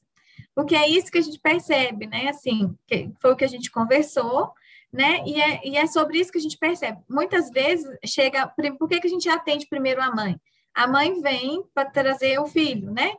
[0.56, 2.30] Porque é isso que a gente percebe, né?
[2.30, 2.76] Assim,
[3.22, 4.52] foi o que a gente conversou,
[4.92, 5.24] né?
[5.26, 7.00] E é, e é sobre isso que a gente percebe.
[7.10, 8.48] Muitas vezes chega.
[8.48, 10.40] Por que, que a gente atende primeiro a mãe?
[10.74, 13.14] A mãe vem para trazer o filho, né?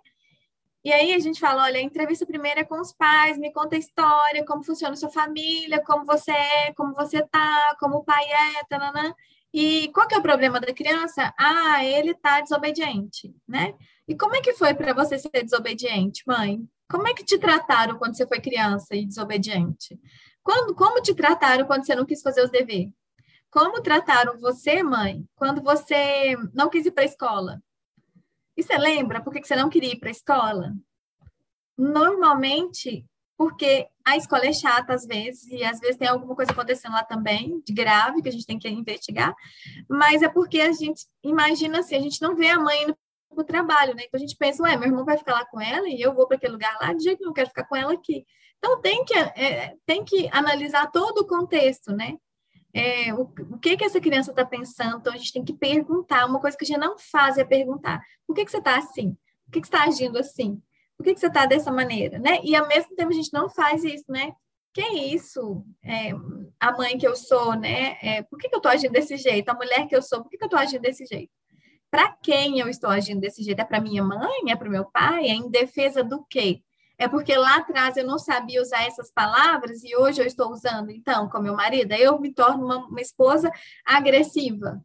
[0.84, 3.76] E aí a gente fala, olha, a entrevista primeiro é com os pais, me conta
[3.76, 8.04] a história, como funciona a sua família, como você é, como você tá, como o
[8.04, 9.14] pai é, tananã.
[9.52, 11.34] E qual que é o problema da criança?
[11.38, 13.74] Ah, ele tá desobediente, né?
[14.06, 16.66] E como é que foi para você ser desobediente, mãe?
[16.88, 20.00] Como é que te trataram quando você foi criança e desobediente?
[20.42, 22.92] Quando, como te trataram quando você não quis fazer os deveres?
[23.50, 27.62] Como trataram você, mãe, quando você não quis ir para a escola?
[28.56, 30.74] E você lembra por que você não queria ir para a escola?
[31.76, 36.92] Normalmente, porque a escola é chata às vezes, e às vezes tem alguma coisa acontecendo
[36.92, 39.34] lá também, de grave, que a gente tem que investigar,
[39.88, 42.96] mas é porque a gente imagina assim, a gente não vê a mãe indo
[43.34, 44.04] para o trabalho, né?
[44.06, 46.26] Então a gente pensa, ué, meu irmão vai ficar lá com ela e eu vou
[46.26, 48.24] para aquele lugar lá, de jeito não quero ficar com ela aqui.
[48.58, 52.16] Então tem que, é, tem que analisar todo o contexto, né?
[52.74, 54.98] É, o, o, que que essa criança está pensando?
[54.98, 56.26] Então a gente tem que perguntar.
[56.26, 59.16] Uma coisa que a gente não faz é perguntar: por que, que você está assim?
[59.46, 60.60] Por que, que você está agindo assim?
[60.96, 62.40] Por que, que você está dessa maneira, né?
[62.42, 64.32] E ao mesmo tempo a gente não faz isso, né?
[64.74, 65.64] Que é isso?
[65.82, 66.10] É,
[66.60, 67.96] a mãe que eu sou, né?
[68.02, 69.48] É, por que, que eu estou agindo desse jeito?
[69.48, 71.32] A mulher que eu sou, por que, que eu estou agindo desse jeito?
[71.90, 73.60] Para quem eu estou agindo desse jeito?
[73.60, 74.50] É para minha mãe?
[74.50, 75.24] É para o meu pai?
[75.24, 76.62] É em defesa do quê?
[76.98, 80.90] É porque lá atrás eu não sabia usar essas palavras e hoje eu estou usando,
[80.90, 83.52] então, com meu marido, eu me torno uma, uma esposa
[83.86, 84.82] agressiva.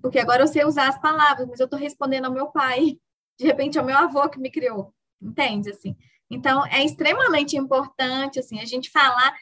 [0.00, 2.98] Porque agora eu sei usar as palavras, mas eu estou respondendo ao meu pai,
[3.38, 4.94] de repente ao meu avô que me criou.
[5.20, 5.70] Entende?
[5.70, 5.96] Assim.
[6.30, 9.34] Então, é extremamente importante assim, a gente falar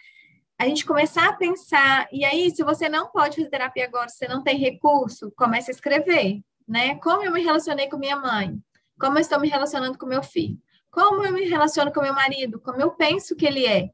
[0.57, 4.19] a gente começar a pensar, e aí, se você não pode fazer terapia agora, se
[4.19, 6.97] você não tem recurso, comece a escrever né?
[6.97, 8.59] Como eu me relacionei com minha mãe?
[8.99, 10.59] Como eu estou me relacionando com meu filho?
[10.91, 12.61] Como eu me relaciono com meu marido?
[12.61, 13.91] Como eu penso que ele é?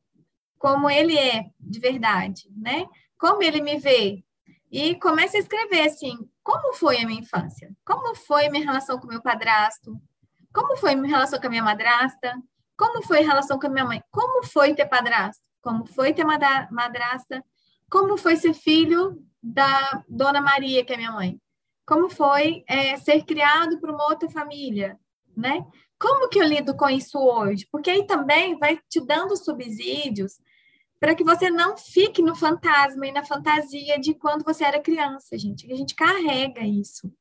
[0.59, 2.87] Como ele é de verdade, né?
[3.19, 4.23] Como ele me vê?
[4.71, 7.75] E comece a escrever assim: como foi a minha infância?
[7.85, 10.01] Como foi a minha relação com meu padrasto?
[10.53, 12.35] Como foi a minha relação com a minha madrasta?
[12.77, 14.03] Como foi a relação com a minha mãe?
[14.11, 15.43] Como foi ter padrasto?
[15.63, 17.45] Como foi ter madrasta?
[17.91, 21.41] Como foi ser filho da Dona Maria, que é minha mãe?
[21.91, 24.97] Como foi é, ser criado por uma outra família,
[25.37, 25.67] né?
[25.99, 27.67] Como que eu lido com isso hoje?
[27.73, 30.41] Porque aí também vai te dando subsídios
[31.01, 35.37] para que você não fique no fantasma e na fantasia de quando você era criança,
[35.37, 35.71] gente.
[35.73, 37.13] A gente carrega isso,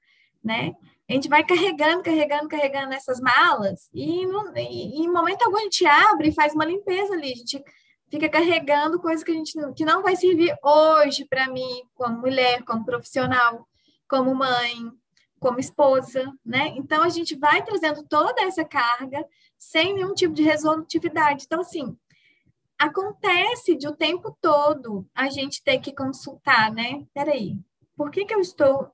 [0.44, 0.76] né?
[1.10, 5.62] A gente vai carregando, carregando, carregando essas malas e, no, e, em momento algum a
[5.62, 7.32] gente abre e faz uma limpeza ali.
[7.32, 7.64] A gente
[8.08, 12.64] fica carregando coisas que a gente que não vai servir hoje para mim, como mulher,
[12.66, 13.68] como profissional,
[14.10, 14.91] como mãe,
[15.39, 16.74] como esposa, né?
[16.76, 19.26] Então a gente vai trazendo toda essa carga
[19.57, 21.45] sem nenhum tipo de resolutividade.
[21.45, 21.97] Então, assim,
[22.78, 27.05] acontece de o tempo todo a gente ter que consultar, né?
[27.14, 27.57] Peraí,
[27.95, 28.91] por que, que eu estou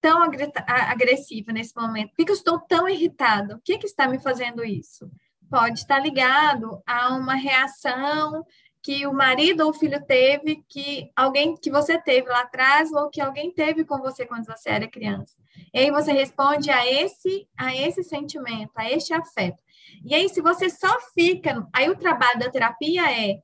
[0.00, 0.20] tão
[0.66, 2.10] agressiva nesse momento?
[2.10, 3.56] Por que, que eu estou tão irritada?
[3.56, 5.10] O que, que está me fazendo isso?
[5.48, 8.44] Pode estar ligado a uma reação
[8.82, 13.20] que o marido ou filho teve, que alguém que você teve lá atrás, ou que
[13.20, 15.34] alguém teve com você quando você era criança.
[15.72, 19.62] E aí você responde a esse, a esse sentimento, a este afeto.
[20.04, 21.66] E aí, se você só fica.
[21.72, 23.38] Aí o trabalho da terapia é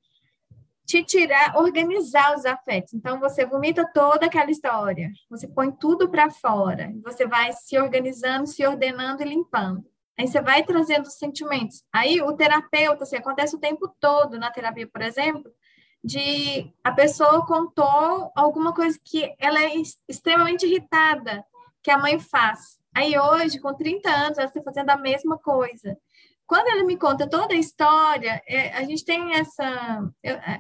[0.84, 2.94] te tirar, organizar os afetos.
[2.94, 8.46] Então, você vomita toda aquela história, você põe tudo para fora, você vai se organizando,
[8.46, 9.84] se ordenando e limpando.
[10.18, 11.84] Aí você vai trazendo os sentimentos.
[11.92, 15.50] Aí o terapeuta, assim, acontece o tempo todo na terapia, por exemplo,
[16.02, 19.72] de a pessoa contou alguma coisa que ela é
[20.08, 21.44] extremamente irritada,
[21.82, 22.78] que a mãe faz.
[22.94, 25.96] Aí hoje, com 30 anos, ela está fazendo a mesma coisa
[26.48, 30.10] quando ele me conta toda a história, é, a gente tem essa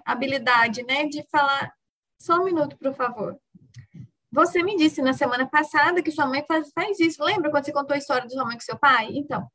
[0.04, 1.72] habilidade, né, de falar.
[2.20, 3.38] Só um minuto, por favor.
[4.30, 7.22] Você me disse na semana passada que sua mãe faz, faz isso.
[7.24, 9.08] Lembra quando você contou a história de sua mãe com seu pai?
[9.12, 9.48] Então,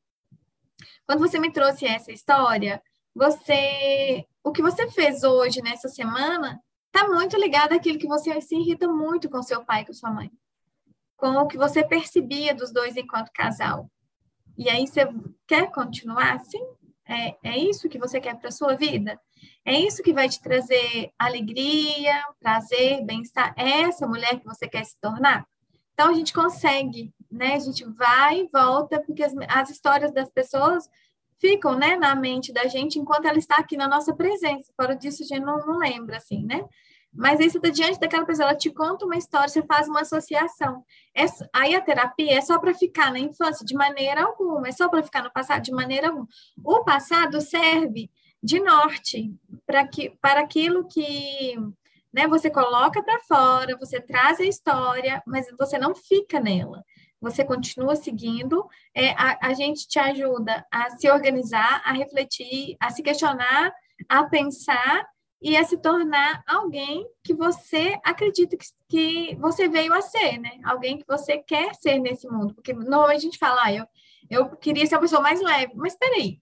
[1.05, 2.82] quando você me trouxe essa história,
[3.13, 8.55] você, o que você fez hoje nessa semana, está muito ligado àquilo que você se
[8.55, 10.32] irrita muito com seu pai e com sua mãe,
[11.15, 13.89] com o que você percebia dos dois enquanto casal.
[14.57, 15.07] E aí você
[15.47, 16.63] quer continuar assim?
[17.07, 19.19] É, é isso que você quer para sua vida?
[19.66, 23.54] É isso que vai te trazer alegria, prazer, bem-estar?
[23.58, 25.46] É essa mulher que você quer se tornar?
[25.94, 27.56] Então a gente consegue, né?
[27.56, 30.89] A gente vai e volta, porque as, as histórias das pessoas
[31.39, 34.72] ficam, né, na mente da gente enquanto ela está aqui na nossa presença.
[34.76, 36.64] Fora disso, a gente não, não lembra, assim, né?
[37.16, 40.02] Mas aí você está diante daquela pessoa, ela te conta uma história, você faz uma
[40.02, 40.84] associação.
[41.16, 44.89] É, aí a terapia é só para ficar na infância de maneira alguma, é só
[44.89, 46.28] para ficar no passado de maneira alguma.
[46.64, 48.10] O passado serve
[48.44, 49.34] de norte
[49.66, 51.56] para que, para aquilo que
[52.14, 56.84] né, você coloca para fora, você traz a história, mas você não fica nela.
[57.22, 62.89] Você continua seguindo, é, a, a gente te ajuda a se organizar, a refletir, a
[62.89, 63.74] se questionar,
[64.10, 65.08] a pensar
[65.41, 70.60] e a se tornar alguém que você acredita que, que você veio a ser, né?
[70.64, 72.54] Alguém que você quer ser nesse mundo.
[72.54, 73.86] Porque normalmente a gente fala, ah, eu,
[74.30, 75.74] eu queria ser uma pessoa mais leve.
[75.76, 76.39] Mas peraí,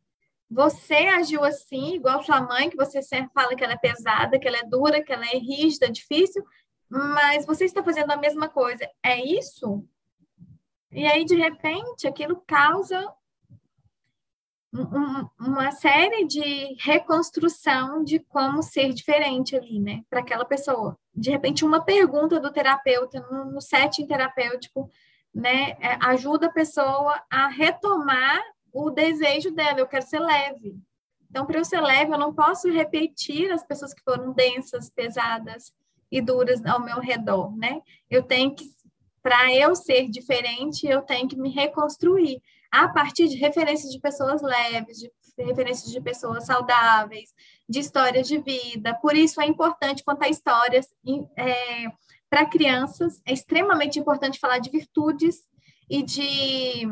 [0.52, 4.46] você agiu assim, igual sua mãe, que você sempre fala que ela é pesada, que
[4.46, 6.44] ela é dura, que ela é rígida, difícil,
[6.90, 8.86] mas você está fazendo a mesma coisa.
[9.02, 9.88] É isso?
[10.92, 13.10] E aí, de repente, aquilo causa
[14.74, 20.98] um, uma série de reconstrução de como ser diferente ali, né, para aquela pessoa.
[21.16, 24.90] De repente, uma pergunta do terapeuta no, no setting terapêutico,
[25.34, 28.42] né, é, ajuda a pessoa a retomar
[28.74, 29.80] o desejo dela.
[29.80, 30.76] Eu quero ser leve.
[31.30, 35.74] Então, para eu ser leve, eu não posso repetir as pessoas que foram densas, pesadas
[36.12, 37.82] e duras ao meu redor, né?
[38.10, 38.66] Eu tenho que,
[39.24, 44.42] para eu ser diferente, eu tenho que me reconstruir a partir de referências de pessoas
[44.42, 47.34] leves, de referências de pessoas saudáveis,
[47.68, 48.94] de histórias de vida.
[48.96, 50.88] Por isso é importante contar histórias
[51.38, 51.86] é,
[52.30, 53.22] para crianças.
[53.26, 55.50] É extremamente importante falar de virtudes
[55.90, 56.86] e de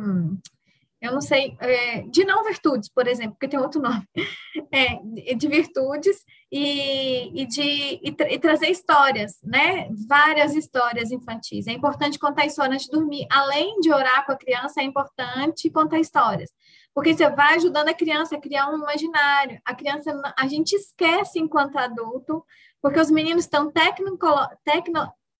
[1.01, 4.03] eu não sei, é, de não virtudes, por exemplo, porque tem outro nome,
[4.71, 4.99] é,
[5.33, 9.87] de virtudes e, e de e, tra e, trazer histórias, né?
[10.07, 11.67] Várias histórias infantis.
[11.67, 13.25] É importante contar histórias antes de dormir.
[13.31, 16.51] Além de orar com a criança, é importante contar histórias.
[16.93, 19.61] Porque você vai ajudando a criança a criar um imaginário.
[19.63, 22.43] A criança, a gente esquece enquanto adulto,
[22.81, 24.17] porque os meninos estão tecno,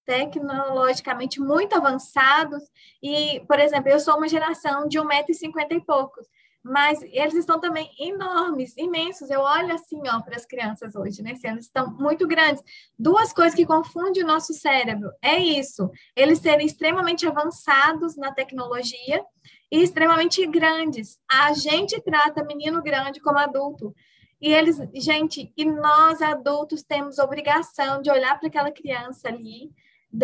[0.10, 2.64] tecnologicamente muito avançados
[3.02, 6.26] e, por exemplo, eu sou uma geração de 1,50m e poucos,
[6.64, 9.30] mas eles estão também enormes, imensos.
[9.30, 11.36] Eu olho assim, ó, para as crianças hoje, né?
[11.44, 12.64] Eles estão muito grandes.
[12.98, 19.24] Duas coisas que confundem o nosso cérebro é isso: eles serem extremamente avançados na tecnologia
[19.72, 21.20] e extremamente grandes.
[21.32, 23.94] A gente trata menino grande como adulto.
[24.42, 29.70] E eles, gente, e nós adultos temos obrigação de olhar para aquela criança ali,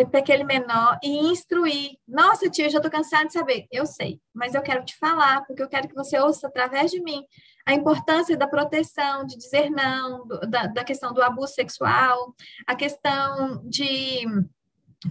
[0.10, 1.98] para aquele menor e instruir.
[2.08, 3.68] Nossa, tio, eu já estou cansada de saber.
[3.72, 7.02] Eu sei, mas eu quero te falar, porque eu quero que você ouça através de
[7.02, 7.24] mim
[7.66, 12.36] a importância da proteção, de dizer não, do, da, da questão do abuso sexual,
[12.68, 14.24] a questão de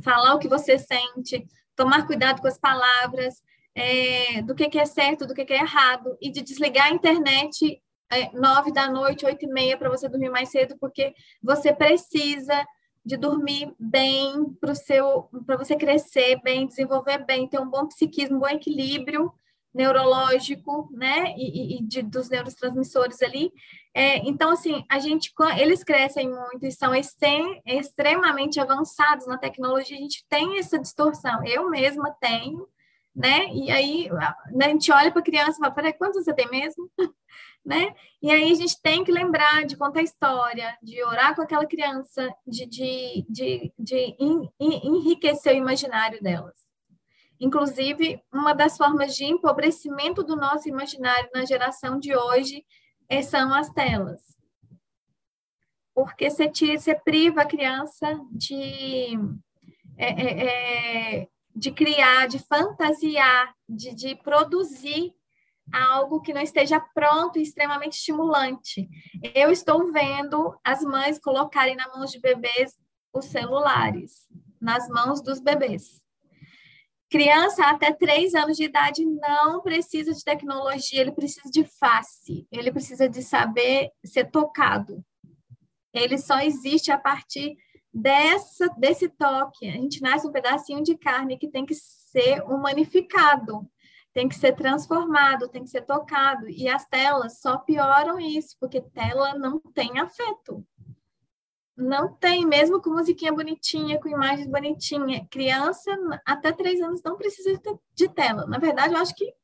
[0.02, 3.42] falar o que você sente, tomar cuidado com as palavras,
[3.74, 6.94] é, do que, que é certo, do que, que é errado, e de desligar a
[6.94, 11.12] internet é, nove da noite, oito e meia, para você dormir mais cedo, porque
[11.42, 12.64] você precisa
[13.04, 18.36] de dormir bem para seu para você crescer bem, desenvolver bem, ter um bom psiquismo,
[18.36, 19.32] um bom equilíbrio
[19.74, 23.52] neurológico, né, e, e de, dos neurotransmissores ali.
[23.92, 29.96] É, então, assim, a gente, eles crescem muito e são extrem, extremamente avançados na tecnologia,
[29.96, 31.44] a gente tem essa distorção.
[31.44, 32.68] Eu mesma tenho,
[33.14, 34.10] né, e aí
[34.52, 36.90] né, a gente olha para a criança e fala, peraí, quantos você tem mesmo?
[37.64, 37.94] né?
[38.20, 42.28] E aí a gente tem que lembrar de contar história, de orar com aquela criança,
[42.46, 44.16] de, de, de, de
[44.60, 46.64] enriquecer o imaginário delas.
[47.40, 52.64] Inclusive, uma das formas de empobrecimento do nosso imaginário na geração de hoje
[53.08, 54.22] é, são as telas.
[55.94, 59.18] Porque você, tira, você priva a criança de,
[59.96, 65.14] é, é, de criar, de fantasiar, de, de produzir
[65.72, 68.88] algo que não esteja pronto e extremamente estimulante.
[69.34, 72.76] Eu estou vendo as mães colocarem na mão de bebês
[73.12, 74.26] os celulares,
[74.60, 76.02] nas mãos dos bebês.
[77.10, 82.72] Criança até três anos de idade não precisa de tecnologia, ele precisa de face, ele
[82.72, 85.04] precisa de saber ser tocado.
[85.92, 87.56] Ele só existe a partir
[87.94, 89.68] dessa, desse toque.
[89.68, 93.68] A gente nasce um pedacinho de carne que tem que ser humanificado
[94.14, 96.48] tem que ser transformado, tem que ser tocado.
[96.48, 100.64] E as telas só pioram isso, porque tela não tem afeto.
[101.76, 105.26] Não tem, mesmo com musiquinha bonitinha, com imagens bonitinhas.
[105.28, 105.90] Criança,
[106.24, 107.60] até três anos, não precisa
[107.92, 108.46] de tela.
[108.46, 109.34] Na verdade, eu acho que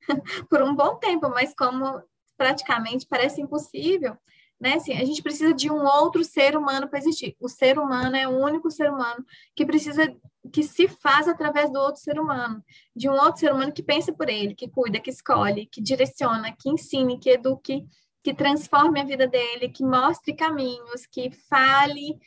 [0.50, 2.02] por um bom tempo, mas como
[2.36, 4.16] praticamente parece impossível,
[4.60, 4.74] né?
[4.74, 7.36] Assim, a gente precisa de um outro ser humano para existir.
[7.40, 10.14] O ser humano é o único ser humano que precisa
[10.52, 12.62] que se faz através do outro ser humano,
[12.94, 16.54] de um outro ser humano que pensa por ele, que cuida, que escolhe, que direciona,
[16.56, 17.84] que ensine, que eduque,
[18.22, 22.18] que transforme a vida dele, que mostre caminhos, que fale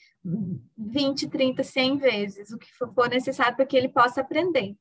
[0.78, 4.76] 20, 30, 100 vezes o que for necessário para que ele possa aprender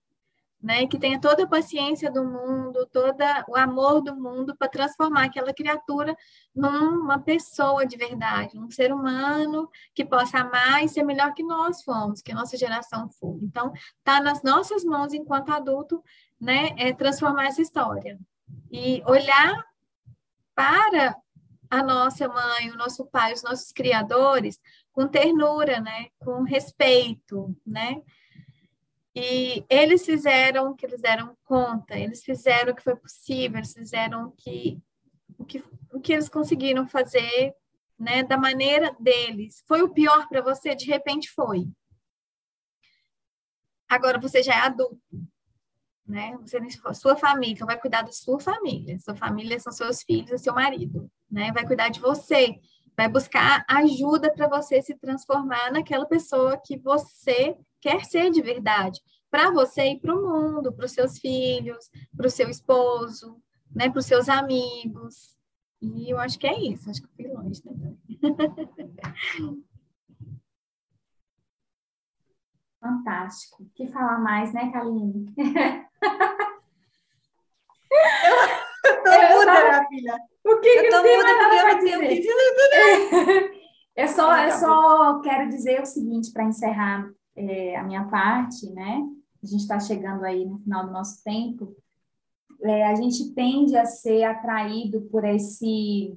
[0.61, 0.87] né?
[0.87, 3.15] Que tenha toda a paciência do mundo, todo
[3.49, 6.17] o amor do mundo para transformar aquela criatura
[6.55, 11.83] numa pessoa de verdade, um ser humano que possa amar e ser melhor que nós
[11.83, 13.39] fomos, que nossa geração foi.
[13.43, 16.03] Então, está nas nossas mãos enquanto adulto,
[16.41, 16.75] né?
[16.77, 18.19] É transformar essa história
[18.71, 19.65] e olhar
[20.55, 21.17] para
[21.71, 24.59] a nossa mãe, o nosso pai, os nossos criadores
[24.93, 26.09] com ternura, né?
[26.19, 28.03] Com respeito, né?
[29.21, 33.73] E eles fizeram o que eles deram conta, eles fizeram o que foi possível, eles
[33.73, 34.81] fizeram o que,
[35.37, 37.53] o que, o que eles conseguiram fazer
[37.99, 39.65] né, da maneira deles.
[39.67, 40.73] Foi o pior para você?
[40.73, 41.67] De repente foi.
[43.89, 45.03] Agora você já é adulto,
[46.07, 46.39] né?
[46.43, 46.61] Você
[46.95, 49.01] sua família, então vai cuidar da sua família.
[49.01, 51.51] Sua família são seus filhos e seu marido, né?
[51.51, 52.55] Vai cuidar de você,
[52.97, 59.01] vai buscar ajuda para você se transformar naquela pessoa que você quer ser de verdade,
[59.31, 63.37] para você e para o mundo, para os seus filhos, para o seu esposo,
[63.75, 65.37] né, para os seus amigos.
[65.81, 67.97] E eu acho que é isso, acho que fui longe também.
[72.81, 73.65] Fantástico.
[73.65, 75.35] O que falar mais, né, Kaline?
[75.37, 75.45] eu
[79.03, 80.17] tô muda, minha filha.
[80.45, 81.99] O que, eu que tô muda porque eu não tenho
[83.97, 89.07] Eu só, eu só quero dizer o seguinte para encerrar é, a minha parte, né?
[89.43, 91.77] A gente está chegando aí no final do nosso tempo.
[92.63, 96.17] É, a gente tende a ser atraído por esse.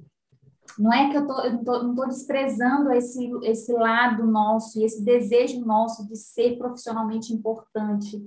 [0.78, 4.80] Não é que eu, tô, eu não tô, não tô desprezando esse, esse lado nosso
[4.80, 8.20] e esse desejo nosso de ser profissionalmente importante,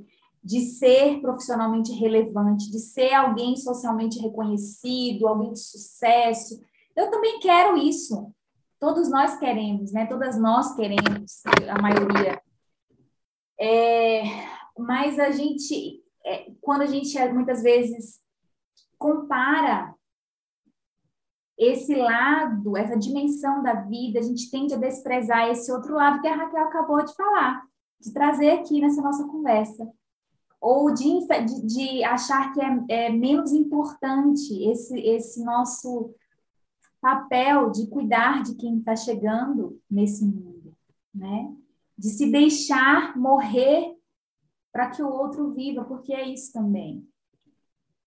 [0.43, 6.61] de ser profissionalmente relevante, de ser alguém socialmente reconhecido, alguém de sucesso.
[6.95, 8.31] Eu também quero isso.
[8.79, 10.05] Todos nós queremos, né?
[10.05, 12.39] Todas nós queremos, a maioria.
[13.59, 14.23] É,
[14.77, 18.19] mas a gente, é, quando a gente muitas vezes
[18.97, 19.95] compara
[21.57, 26.27] esse lado, essa dimensão da vida, a gente tende a desprezar esse outro lado que
[26.27, 27.63] a Raquel acabou de falar,
[27.99, 29.89] de trazer aqui nessa nossa conversa.
[30.59, 36.13] Ou de, de, de achar que é, é, menos importante esse, esse nosso
[36.99, 40.75] papel de cuidar de quem está chegando nesse mundo,
[41.13, 41.53] né?
[41.97, 43.95] De se deixar morrer
[44.71, 47.07] para que o outro viva, porque é isso também.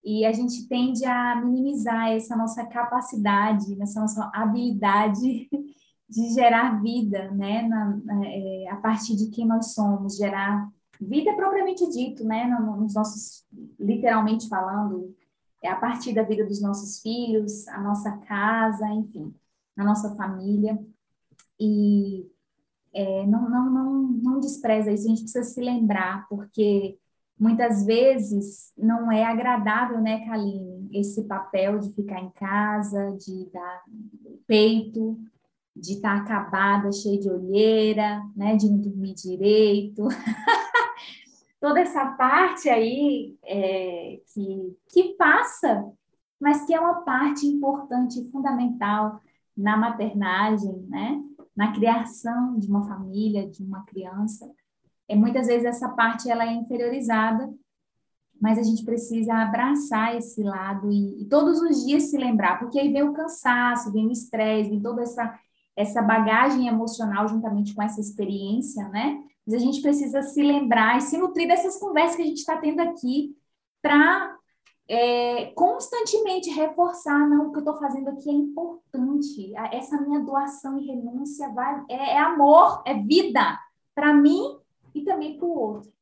[0.04, 5.48] E a gente tende a minimizar essa nossa capacidade, essa nossa habilidade
[6.08, 10.68] de gerar vida, né, na, na, é, a partir de quem nós somos, gerar
[11.00, 13.46] vida propriamente dito, né, nos nossos,
[13.78, 15.14] literalmente falando,
[15.62, 19.34] é a partir da vida dos nossos filhos, a nossa casa, enfim,
[19.76, 20.78] a nossa família.
[21.58, 22.26] E
[22.98, 26.98] é, não, não, não, não despreza isso, a gente precisa se lembrar, porque
[27.38, 33.84] muitas vezes não é agradável, né, Kaline, esse papel de ficar em casa, de dar
[34.48, 35.16] peito,
[35.76, 40.08] de estar tá acabada, cheia de olheira, né, de não dormir direito.
[41.60, 45.88] Toda essa parte aí é, que, que passa,
[46.40, 49.20] mas que é uma parte importante fundamental
[49.56, 51.27] na maternagem, né?
[51.58, 54.48] Na criação de uma família, de uma criança.
[55.08, 57.52] É, muitas vezes essa parte ela é inferiorizada,
[58.40, 62.78] mas a gente precisa abraçar esse lado e, e todos os dias se lembrar, porque
[62.78, 65.36] aí vem o cansaço, vem o estresse, vem toda essa,
[65.74, 69.20] essa bagagem emocional juntamente com essa experiência, né?
[69.44, 72.56] Mas a gente precisa se lembrar e se nutrir dessas conversas que a gente está
[72.56, 73.36] tendo aqui
[73.82, 74.37] para
[74.88, 80.78] é, constantemente reforçar, não, o que eu estou fazendo aqui é importante, essa minha doação
[80.78, 83.58] e renúncia vai, é, é amor, é vida
[83.94, 84.58] para mim
[84.94, 85.92] e também para o outro.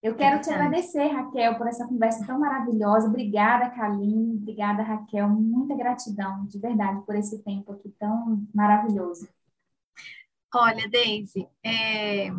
[0.00, 3.08] Eu quero te agradecer, Raquel, por essa conversa tão maravilhosa.
[3.08, 4.36] Obrigada, Kaline.
[4.36, 5.28] Obrigada, Raquel.
[5.28, 9.28] Muita gratidão, de verdade, por esse tempo aqui tão maravilhoso.
[10.54, 12.30] Olha, Deise, é,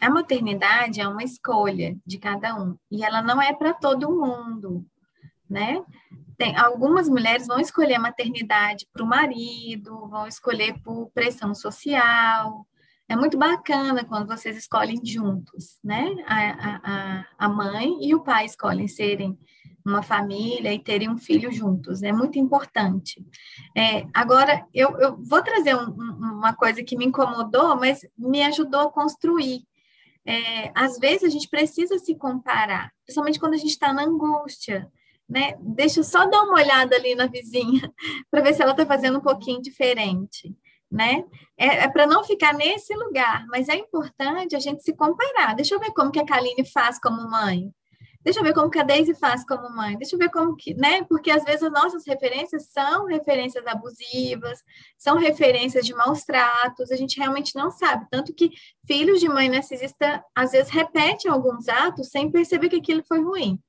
[0.00, 4.84] a maternidade é uma escolha de cada um e ela não é para todo mundo,
[5.48, 5.82] né?
[6.36, 12.66] Tem, algumas mulheres vão escolher a maternidade para o marido, vão escolher por pressão social.
[13.08, 16.14] É muito bacana quando vocês escolhem juntos, né?
[16.26, 19.38] A, a, a mãe e o pai escolhem serem
[19.82, 22.02] uma família e terem um filho juntos.
[22.02, 23.24] É muito importante.
[23.74, 28.80] É, agora, eu, eu, vou trazer um, uma coisa que me incomodou, mas me ajudou
[28.80, 29.64] a construir
[30.26, 34.90] é, às vezes a gente precisa se comparar, principalmente quando a gente está na angústia,
[35.28, 35.56] né?
[35.60, 37.92] Deixa eu só dar uma olhada ali na vizinha
[38.30, 40.54] para ver se ela está fazendo um pouquinho diferente,
[40.90, 41.24] né?
[41.56, 45.54] É, é para não ficar nesse lugar, mas é importante a gente se comparar.
[45.54, 47.72] Deixa eu ver como que a Kaline faz como mãe.
[48.26, 49.96] Deixa eu ver como que a Daisy faz como mãe.
[49.96, 51.04] Deixa eu ver como que, né?
[51.04, 54.64] Porque às vezes as nossas referências são referências abusivas,
[54.98, 58.04] são referências de maus tratos, a gente realmente não sabe.
[58.10, 58.50] Tanto que
[58.84, 63.60] filhos de mãe narcisista às vezes repetem alguns atos sem perceber que aquilo foi ruim.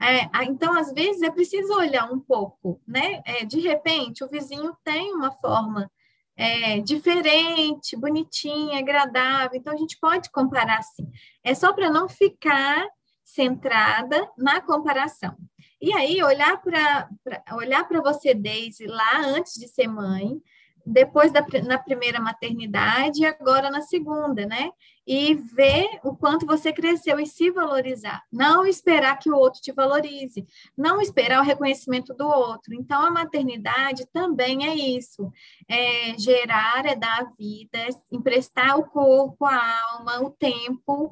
[0.00, 3.20] É, então, às vezes, é preciso olhar um pouco, né?
[3.26, 5.90] É, de repente, o vizinho tem uma forma
[6.36, 11.10] é, diferente, bonitinha, agradável, então a gente pode comparar assim.
[11.42, 12.86] É só para não ficar
[13.26, 15.36] centrada na comparação.
[15.82, 17.08] E aí, olhar para
[17.52, 20.40] olhar você, Daisy, lá antes de ser mãe,
[20.86, 24.70] depois da, na primeira maternidade e agora na segunda, né?
[25.06, 28.24] E ver o quanto você cresceu e se valorizar.
[28.32, 30.44] Não esperar que o outro te valorize,
[30.76, 32.74] não esperar o reconhecimento do outro.
[32.74, 35.30] Então, a maternidade também é isso:
[35.68, 41.10] é gerar, é dar vida, é emprestar o corpo, a alma, o tempo,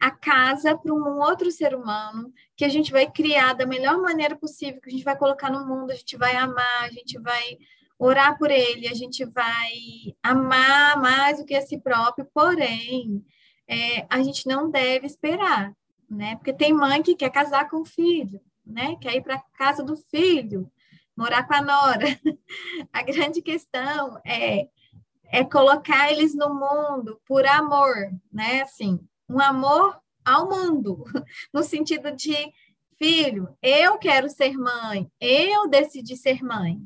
[0.00, 4.34] a casa para um outro ser humano que a gente vai criar da melhor maneira
[4.34, 7.58] possível, que a gente vai colocar no mundo, a gente vai amar, a gente vai
[7.98, 9.72] orar por ele, a gente vai
[10.22, 13.24] amar mais do que a si próprio, porém,
[13.68, 15.72] é, a gente não deve esperar,
[16.08, 16.36] né?
[16.36, 18.96] Porque tem mãe que quer casar com o filho, né?
[19.00, 20.70] Quer ir para casa do filho,
[21.16, 22.06] morar com a nora.
[22.92, 24.68] A grande questão é,
[25.24, 27.94] é colocar eles no mundo por amor,
[28.32, 28.62] né?
[28.62, 31.04] Assim, um amor ao mundo,
[31.52, 32.52] no sentido de
[32.98, 36.80] filho, eu quero ser mãe, eu decidi ser mãe,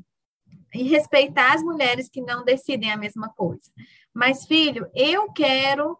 [0.73, 3.71] e respeitar as mulheres que não decidem a mesma coisa.
[4.13, 5.97] Mas, filho, eu quero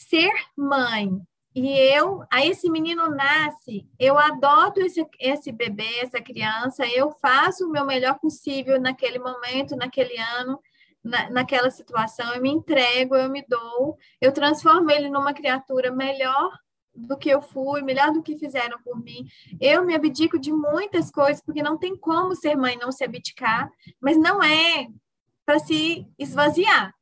[0.00, 1.10] ser mãe.
[1.54, 7.66] E eu, aí esse menino nasce, eu adoto esse, esse bebê, essa criança, eu faço
[7.66, 10.60] o meu melhor possível naquele momento, naquele ano,
[11.02, 16.50] na, naquela situação, eu me entrego, eu me dou, eu transformo ele numa criatura melhor
[16.94, 19.26] do que eu fui, melhor do que fizeram por mim.
[19.60, 23.68] Eu me abdico de muitas coisas, porque não tem como ser mãe não se abdicar,
[24.00, 24.86] mas não é
[25.44, 26.94] para se esvaziar,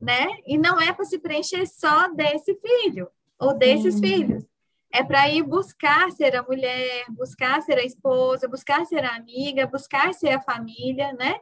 [0.00, 0.26] né?
[0.46, 4.44] E não é para se preencher só desse filho ou desses filhos.
[4.92, 9.66] É para ir buscar ser a mulher, buscar ser a esposa, buscar ser a amiga,
[9.66, 11.34] buscar ser a família, né?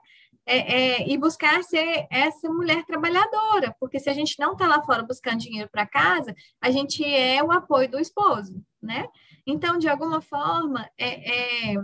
[0.46, 4.82] é, é, e buscar ser essa mulher trabalhadora, porque se a gente não está lá
[4.82, 9.06] fora buscando dinheiro para casa, a gente é o apoio do esposo, né?
[9.46, 11.76] Então, de alguma forma, é, é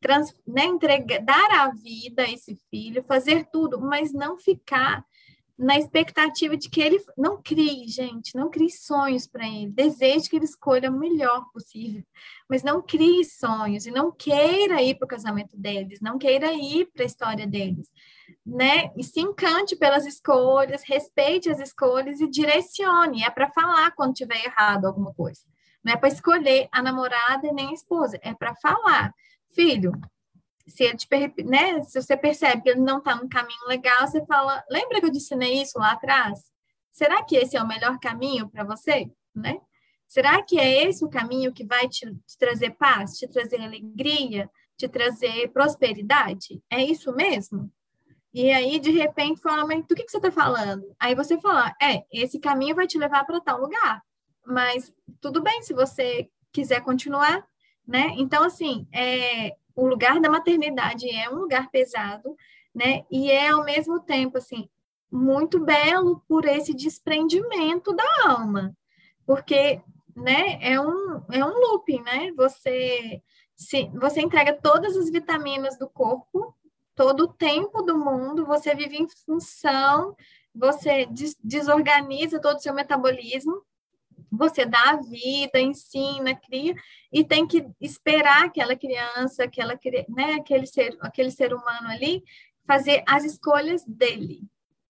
[0.00, 5.04] trans, né, entregar, dar a vida a esse filho, fazer tudo, mas não ficar
[5.58, 9.70] na expectativa de que ele não crie, gente, não crie sonhos para ele.
[9.70, 12.04] Deseje que ele escolha o melhor possível,
[12.48, 16.86] mas não crie sonhos e não queira ir para o casamento deles, não queira ir
[16.92, 17.90] para a história deles,
[18.44, 18.92] né?
[18.96, 23.24] E se encante pelas escolhas, respeite as escolhas e direcione.
[23.24, 25.40] É para falar quando tiver errado alguma coisa.
[25.82, 29.14] Não é para escolher a namorada e nem a esposa, é para falar.
[29.52, 29.92] Filho,
[30.66, 31.08] se ele te,
[31.44, 35.06] né, se você percebe que ele não está no caminho legal, você fala, lembra que
[35.06, 36.50] eu te ensinei isso lá atrás?
[36.92, 39.60] Será que esse é o melhor caminho para você, né?
[40.08, 44.48] Será que é esse o caminho que vai te, te, trazer paz, te trazer alegria,
[44.76, 46.62] te trazer prosperidade?
[46.70, 47.70] É isso mesmo?
[48.32, 50.84] E aí, de repente, fala, mas do que, que você está falando?
[50.98, 54.02] Aí você fala, é, esse caminho vai te levar para tal lugar.
[54.46, 57.44] Mas tudo bem se você quiser continuar,
[57.86, 58.14] né?
[58.16, 62.34] Então, assim, é, o lugar da maternidade é um lugar pesado,
[62.74, 63.04] né?
[63.10, 64.68] E é ao mesmo tempo assim
[65.10, 68.76] muito belo por esse desprendimento da alma,
[69.24, 69.80] porque,
[70.16, 70.58] né?
[70.60, 72.32] É um é um looping, né?
[72.32, 73.22] Você
[73.54, 76.54] se você entrega todas as vitaminas do corpo,
[76.94, 80.16] todo o tempo do mundo, você vive em função,
[80.54, 83.62] você des desorganiza todo o seu metabolismo
[84.30, 86.74] você dá a vida, ensina, cria,
[87.12, 92.22] e tem que esperar aquela criança, aquela, né, aquele, ser, aquele ser humano ali,
[92.66, 94.42] fazer as escolhas dele,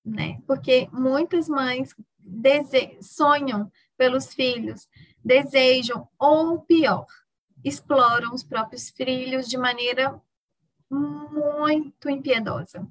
[0.05, 0.41] né?
[0.47, 1.95] Porque muitas mães
[3.01, 4.89] sonham pelos filhos,
[5.25, 7.07] desejam, ou pior,
[7.65, 10.21] exploram os próprios filhos de maneira
[10.91, 12.87] muito impiedosa.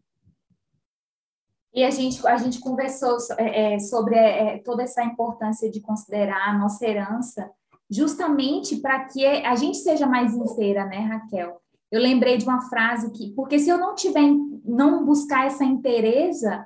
[1.76, 6.50] E a gente, a gente conversou é, é, sobre é, toda essa importância de considerar
[6.50, 7.52] a nossa herança,
[7.92, 11.60] justamente para que a gente seja mais inteira, né, Raquel?
[11.92, 14.24] Eu lembrei de uma frase que, porque se eu não tiver,
[14.64, 16.66] não buscar essa inteireza,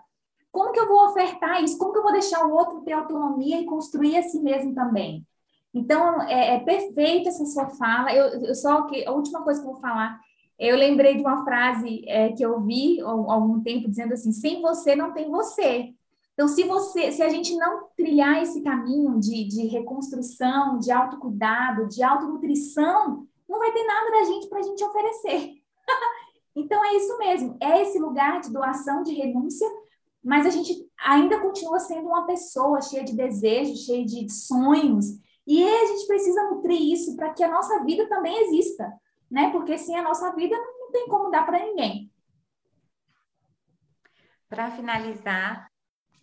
[0.52, 1.78] como que eu vou ofertar isso?
[1.80, 5.26] Como que eu vou deixar o outro ter autonomia e construir a si mesmo também?
[5.74, 8.14] Então, é, é perfeita essa sua fala.
[8.14, 10.20] Eu, eu só que a última coisa que eu vou falar
[10.60, 14.62] eu lembrei de uma frase é, que eu vi há algum tempo dizendo assim: sem
[14.62, 15.94] você não tem você.
[16.34, 21.88] Então, se você, se a gente não trilhar esse caminho de, de reconstrução, de autocuidado,
[21.88, 25.54] de autonutrição, não vai ter nada da gente para a gente oferecer.
[26.56, 27.58] então, é isso mesmo.
[27.62, 29.68] É esse lugar de doação, de renúncia,
[30.24, 35.08] mas a gente ainda continua sendo uma pessoa cheia de desejos, cheia de sonhos.
[35.46, 38.90] E a gente precisa nutrir isso para que a nossa vida também exista
[39.30, 39.50] né?
[39.52, 42.12] Porque sem a nossa vida não tem como dar para ninguém.
[44.48, 45.70] Para finalizar,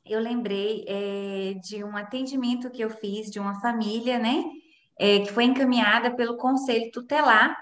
[0.05, 4.45] eu lembrei é, de um atendimento que eu fiz de uma família, né?
[4.99, 7.57] É, que foi encaminhada pelo Conselho Tutelar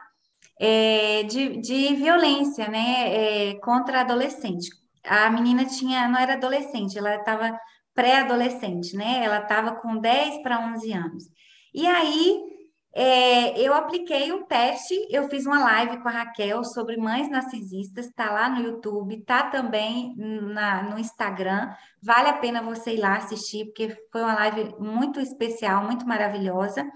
[0.59, 3.51] é, de, de violência, né?
[3.51, 4.71] É, contra adolescente.
[5.05, 7.59] A menina tinha, não era adolescente, ela estava
[7.95, 9.23] pré-adolescente, né?
[9.25, 11.25] Ela estava com 10 para 11 anos.
[11.73, 12.54] E aí
[12.97, 18.09] é, eu apliquei um teste, eu fiz uma live com a Raquel sobre mães narcisistas,
[18.15, 21.75] tá lá no YouTube, tá também na, no Instagram.
[22.01, 26.87] Vale a pena você ir lá assistir, porque foi uma live muito especial, muito maravilhosa.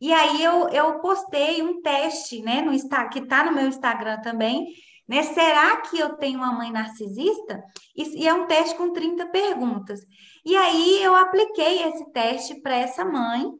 [0.00, 2.72] E aí eu, eu postei um teste, né, no
[3.10, 4.64] que tá no meu Instagram também,
[5.08, 5.22] né?
[5.24, 7.60] Será que eu tenho uma mãe narcisista?
[7.96, 10.00] E, e é um teste com 30 perguntas.
[10.44, 13.50] E aí eu apliquei esse teste para essa mãe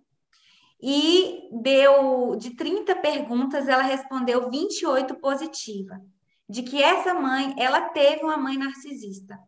[0.80, 6.00] e deu de 30 perguntas, ela respondeu 28 positiva,
[6.48, 9.38] de que essa mãe, ela teve uma mãe narcisista.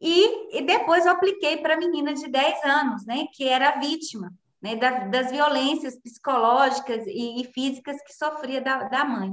[0.00, 4.32] E, e depois eu apliquei para a menina de 10 anos, né, que era vítima
[4.64, 9.30] né, da, das violências psicológicas e, e, físicas que sofria da, da mãe.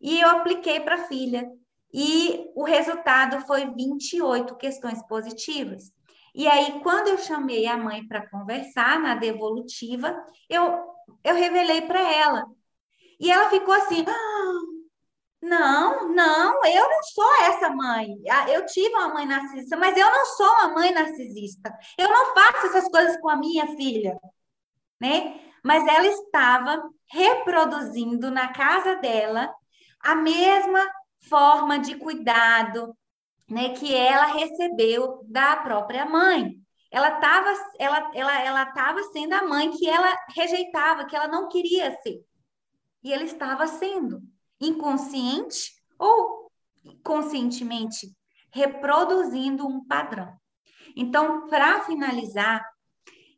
[0.00, 1.48] E eu apliquei para a filha,
[1.92, 5.90] e o resultado foi 28 questões positivas.
[6.34, 10.14] E aí, quando eu chamei a mãe para conversar na devolutiva,
[10.48, 10.62] eu,
[11.24, 12.44] eu revelei para ela.
[13.20, 14.58] E ela ficou assim: ah,
[15.40, 18.08] não, não, eu não sou essa mãe.
[18.48, 21.76] Eu tive uma mãe narcisista, mas eu não sou uma mãe narcisista.
[21.96, 24.18] Eu não faço essas coisas com a minha filha,
[25.00, 25.40] né?
[25.64, 29.52] Mas ela estava reproduzindo na casa dela
[30.00, 30.86] a mesma
[31.28, 32.96] forma de cuidado,
[33.48, 36.56] né, que ela recebeu da própria mãe.
[36.90, 41.48] Ela estava ela, ela, ela tava sendo a mãe que ela rejeitava, que ela não
[41.48, 42.20] queria ser.
[43.02, 44.20] E ela estava sendo
[44.60, 46.50] inconsciente ou
[47.02, 48.08] conscientemente
[48.52, 50.32] reproduzindo um padrão.
[50.96, 52.64] Então, para finalizar,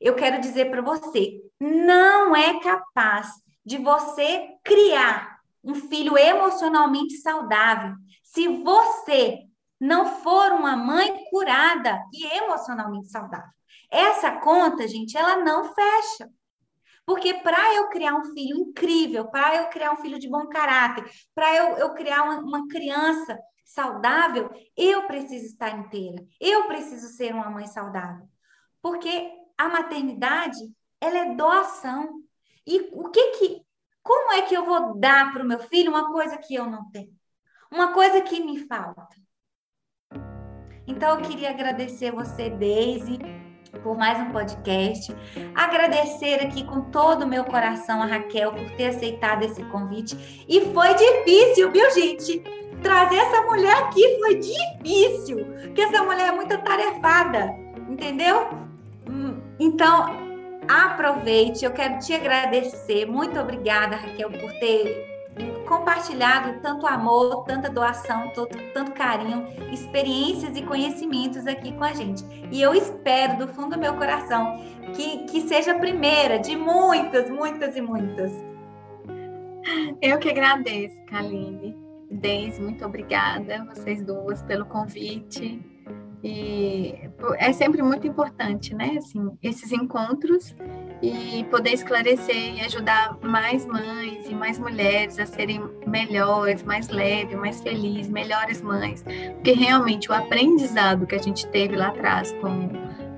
[0.01, 3.29] eu quero dizer para você, não é capaz
[3.65, 9.50] de você criar um filho emocionalmente saudável se você
[9.81, 13.49] não for uma mãe curada e emocionalmente saudável.
[13.91, 16.31] Essa conta, gente, ela não fecha.
[17.07, 21.11] Porque para eu criar um filho incrível, para eu criar um filho de bom caráter,
[21.35, 26.25] para eu, eu criar uma, uma criança saudável, eu preciso estar inteira.
[26.39, 28.29] Eu preciso ser uma mãe saudável.
[28.83, 30.59] Porque a maternidade,
[31.01, 32.23] ela é doação.
[32.67, 33.65] E o que que
[34.03, 36.91] como é que eu vou dar para o meu filho uma coisa que eu não
[36.91, 37.15] tenho?
[37.71, 39.09] Uma coisa que me falta?
[40.91, 43.21] Então eu queria agradecer você, Daisy,
[43.81, 45.15] por mais um podcast.
[45.55, 50.45] Agradecer aqui com todo o meu coração a Raquel por ter aceitado esse convite.
[50.49, 52.43] E foi difícil, viu, gente?
[52.83, 57.55] Trazer essa mulher aqui foi difícil, porque essa mulher é muito atarefada,
[57.89, 58.49] entendeu?
[59.61, 60.17] Então,
[60.69, 61.65] aproveite.
[61.65, 63.07] Eu quero te agradecer.
[63.07, 65.10] Muito obrigada, Raquel, por ter
[65.67, 68.33] compartilhado tanto amor, tanta doação,
[68.75, 72.25] tanto, carinho, experiências e conhecimentos aqui com a gente.
[72.51, 74.57] E eu espero do fundo do meu coração
[74.95, 78.33] que, que seja a primeira de muitas, muitas e muitas.
[80.03, 81.79] Eu que agradeço, Kaline.
[82.11, 85.63] Deise, muito obrigada, vocês duas, pelo convite.
[86.23, 86.95] E
[87.39, 88.97] é sempre muito importante, né?
[88.99, 90.55] Assim, esses encontros
[91.03, 97.39] e poder esclarecer e ajudar mais mães e mais mulheres a serem melhores, mais leves,
[97.39, 99.03] mais felizes, melhores mães.
[99.35, 102.69] Porque realmente o aprendizado que a gente teve lá atrás com,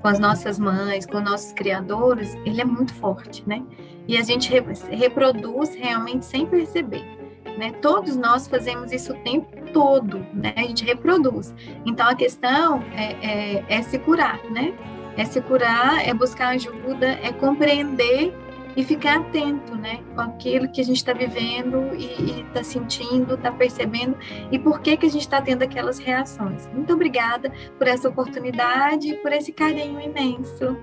[0.01, 3.61] com as nossas mães, com nossos criadores, ele é muito forte, né?
[4.07, 4.49] E a gente
[4.89, 7.22] reproduz realmente sem perceber.
[7.57, 7.71] Né?
[7.81, 10.53] Todos nós fazemos isso o tempo todo, né?
[10.55, 11.53] A gente reproduz.
[11.85, 14.73] Então a questão é, é, é se curar, né?
[15.15, 18.33] É se curar, é buscar ajuda, é compreender
[18.75, 23.51] e ficar atento, né, com aquilo que a gente está vivendo e está sentindo, está
[23.51, 24.17] percebendo
[24.51, 26.67] e por que que a gente está tendo aquelas reações.
[26.73, 30.77] Muito obrigada por essa oportunidade e por esse carinho imenso.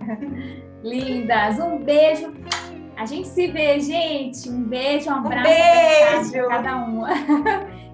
[0.82, 2.32] Lindas, um beijo
[3.02, 4.48] a gente se vê, gente.
[4.48, 5.48] Um beijo, um abraço.
[5.48, 6.48] Um beijo.
[6.48, 7.08] cada uma.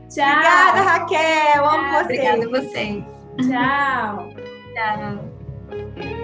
[0.09, 0.27] Tchau.
[0.27, 1.65] Obrigada, Raquel.
[1.65, 2.03] Amo você.
[2.03, 3.05] Obrigada a vocês.
[3.41, 4.29] Tchau.
[4.75, 6.18] Tchau.